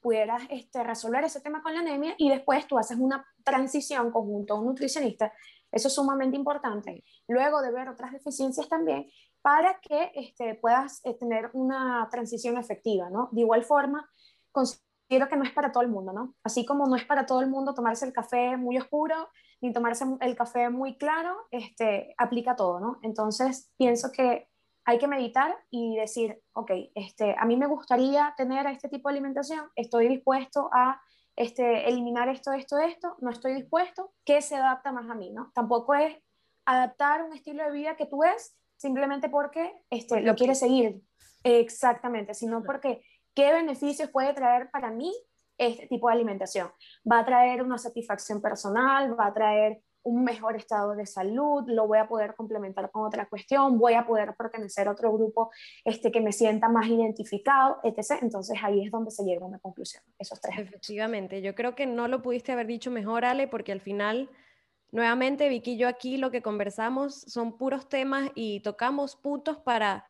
pudieras 0.01 0.43
este, 0.49 0.83
resolver 0.83 1.23
ese 1.23 1.41
tema 1.41 1.61
con 1.61 1.73
la 1.73 1.81
anemia 1.81 2.15
y 2.17 2.29
después 2.29 2.67
tú 2.67 2.77
haces 2.77 2.97
una 2.97 3.25
transición 3.43 4.11
conjunto 4.11 4.53
a 4.53 4.59
un 4.59 4.65
nutricionista. 4.65 5.31
Eso 5.71 5.87
es 5.87 5.93
sumamente 5.93 6.35
importante. 6.35 7.03
Luego 7.27 7.61
de 7.61 7.71
ver 7.71 7.87
otras 7.87 8.11
deficiencias 8.11 8.67
también 8.67 9.09
para 9.41 9.79
que 9.79 10.11
este, 10.15 10.55
puedas 10.55 10.99
eh, 11.05 11.13
tener 11.13 11.49
una 11.53 12.07
transición 12.11 12.57
efectiva, 12.57 13.09
¿no? 13.09 13.29
De 13.31 13.41
igual 13.41 13.63
forma, 13.63 14.09
considero 14.51 15.29
que 15.29 15.37
no 15.37 15.43
es 15.43 15.51
para 15.51 15.71
todo 15.71 15.83
el 15.83 15.89
mundo, 15.89 16.13
¿no? 16.13 16.35
Así 16.43 16.65
como 16.65 16.87
no 16.87 16.95
es 16.95 17.05
para 17.05 17.25
todo 17.25 17.41
el 17.41 17.49
mundo 17.49 17.73
tomarse 17.73 18.05
el 18.05 18.13
café 18.13 18.57
muy 18.57 18.77
oscuro 18.77 19.29
ni 19.61 19.71
tomarse 19.71 20.05
el 20.21 20.35
café 20.35 20.69
muy 20.69 20.97
claro, 20.97 21.35
este, 21.51 22.15
aplica 22.17 22.55
todo, 22.55 22.79
¿no? 22.79 22.97
Entonces, 23.03 23.71
pienso 23.77 24.11
que 24.11 24.49
hay 24.85 24.97
que 24.97 25.07
meditar 25.07 25.55
y 25.69 25.95
decir, 25.95 26.41
ok, 26.53 26.71
este, 26.95 27.35
a 27.37 27.45
mí 27.45 27.55
me 27.55 27.67
gustaría 27.67 28.33
tener 28.37 28.65
este 28.67 28.89
tipo 28.89 29.09
de 29.09 29.13
alimentación, 29.13 29.69
estoy 29.75 30.07
dispuesto 30.07 30.69
a 30.73 31.01
este, 31.35 31.87
eliminar 31.87 32.29
esto, 32.29 32.51
esto, 32.53 32.77
esto, 32.79 33.15
no 33.19 33.29
estoy 33.29 33.53
dispuesto, 33.53 34.13
¿qué 34.25 34.41
se 34.41 34.55
adapta 34.55 34.91
más 34.91 35.09
a 35.09 35.15
mí? 35.15 35.31
¿no? 35.31 35.51
Tampoco 35.53 35.93
es 35.93 36.17
adaptar 36.65 37.23
un 37.23 37.33
estilo 37.33 37.63
de 37.63 37.71
vida 37.71 37.95
que 37.95 38.05
tú 38.05 38.19
ves 38.19 38.57
simplemente 38.77 39.29
porque 39.29 39.71
este, 39.89 40.21
lo 40.21 40.35
quieres 40.35 40.59
seguir. 40.59 41.01
Exactamente, 41.43 42.33
sino 42.33 42.63
porque 42.63 43.03
qué 43.33 43.51
beneficios 43.51 44.09
puede 44.09 44.33
traer 44.33 44.69
para 44.71 44.91
mí 44.91 45.11
este 45.57 45.87
tipo 45.87 46.07
de 46.07 46.13
alimentación. 46.13 46.71
Va 47.09 47.19
a 47.19 47.25
traer 47.25 47.61
una 47.63 47.77
satisfacción 47.77 48.41
personal, 48.41 49.17
va 49.19 49.27
a 49.27 49.33
traer 49.33 49.81
un 50.03 50.23
mejor 50.23 50.55
estado 50.55 50.95
de 50.95 51.05
salud, 51.05 51.63
lo 51.67 51.87
voy 51.87 51.99
a 51.99 52.07
poder 52.07 52.35
complementar 52.35 52.89
con 52.91 53.05
otra 53.05 53.27
cuestión, 53.27 53.77
voy 53.77 53.93
a 53.93 54.05
poder 54.05 54.35
pertenecer 54.35 54.87
a 54.87 54.91
otro 54.91 55.11
grupo 55.13 55.51
este, 55.85 56.11
que 56.11 56.21
me 56.21 56.31
sienta 56.31 56.69
más 56.69 56.87
identificado, 56.87 57.77
etc. 57.83 58.19
Entonces 58.21 58.57
ahí 58.63 58.85
es 58.85 58.91
donde 58.91 59.11
se 59.11 59.23
llega 59.23 59.43
a 59.45 59.47
una 59.47 59.59
conclusión, 59.59 60.03
esos 60.17 60.39
tres. 60.41 60.57
Efectivamente, 60.59 61.41
yo 61.41 61.55
creo 61.55 61.75
que 61.75 61.85
no 61.85 62.07
lo 62.07 62.21
pudiste 62.21 62.51
haber 62.51 62.67
dicho 62.67 62.91
mejor, 62.91 63.25
Ale, 63.25 63.47
porque 63.47 63.71
al 63.71 63.81
final, 63.81 64.29
nuevamente, 64.91 65.49
Vicky 65.49 65.73
y 65.73 65.77
yo 65.77 65.87
aquí 65.87 66.17
lo 66.17 66.31
que 66.31 66.41
conversamos 66.41 67.21
son 67.21 67.57
puros 67.57 67.87
temas 67.87 68.31
y 68.35 68.61
tocamos 68.61 69.15
puntos 69.15 69.57
para 69.57 70.05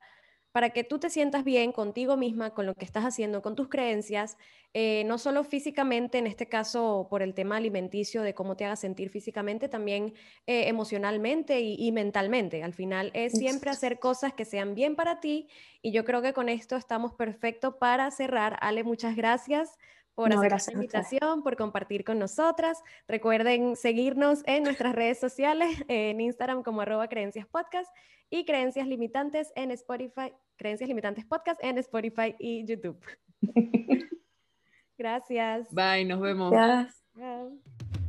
para 0.51 0.71
que 0.71 0.83
tú 0.83 0.99
te 0.99 1.09
sientas 1.09 1.43
bien 1.43 1.71
contigo 1.71 2.17
misma, 2.17 2.53
con 2.53 2.65
lo 2.65 2.75
que 2.75 2.85
estás 2.85 3.05
haciendo, 3.05 3.41
con 3.41 3.55
tus 3.55 3.69
creencias, 3.69 4.37
eh, 4.73 5.03
no 5.05 5.17
solo 5.17 5.43
físicamente, 5.43 6.17
en 6.17 6.27
este 6.27 6.47
caso 6.47 7.07
por 7.09 7.21
el 7.21 7.33
tema 7.33 7.57
alimenticio, 7.57 8.21
de 8.21 8.33
cómo 8.33 8.55
te 8.55 8.65
haga 8.65 8.75
sentir 8.75 9.09
físicamente, 9.09 9.69
también 9.69 10.13
eh, 10.47 10.67
emocionalmente 10.67 11.59
y, 11.61 11.91
mentalmente. 11.91 12.63
Al 12.63 12.73
final 12.73 13.11
es 13.13 13.33
siempre 13.33 13.69
hacer 13.69 13.99
cosas 13.99 14.33
que 14.33 14.45
sean 14.45 14.75
bien 14.75 14.95
para 14.95 15.19
ti 15.19 15.47
y 15.81 15.91
yo 15.91 16.05
creo 16.05 16.21
que 16.21 16.33
con 16.33 16.49
esto 16.49 16.75
estamos 16.75 17.13
perfectos 17.13 17.75
para 17.79 18.11
cerrar. 18.11 18.57
Ale, 18.61 18.83
muchas 18.83 19.15
gracias 19.15 19.77
por 20.23 20.53
hacer 20.53 20.73
la 20.73 20.81
invitación, 20.81 21.43
por 21.43 21.55
compartir 21.55 22.03
con 22.03 22.19
nosotras. 22.19 22.81
Recuerden 23.07 23.75
seguirnos 23.75 24.43
en 24.45 24.63
nuestras 24.63 24.95
redes 24.95 25.19
sociales, 25.19 25.69
en 25.87 26.21
Instagram 26.21 26.63
como 26.63 26.81
arroba 26.81 27.07
creencias 27.07 27.47
podcast 27.47 27.89
y 28.29 28.45
creencias 28.45 28.87
limitantes 28.87 29.51
en 29.55 29.71
Spotify, 29.71 30.33
creencias 30.55 30.87
limitantes 30.87 31.25
podcast 31.25 31.61
en 31.63 31.77
Spotify 31.77 32.35
y 32.39 32.65
YouTube. 32.65 32.99
Gracias. 34.97 35.67
Bye, 35.73 36.05
nos 36.05 36.21
vemos. 36.21 36.51
Gracias. 36.51 38.00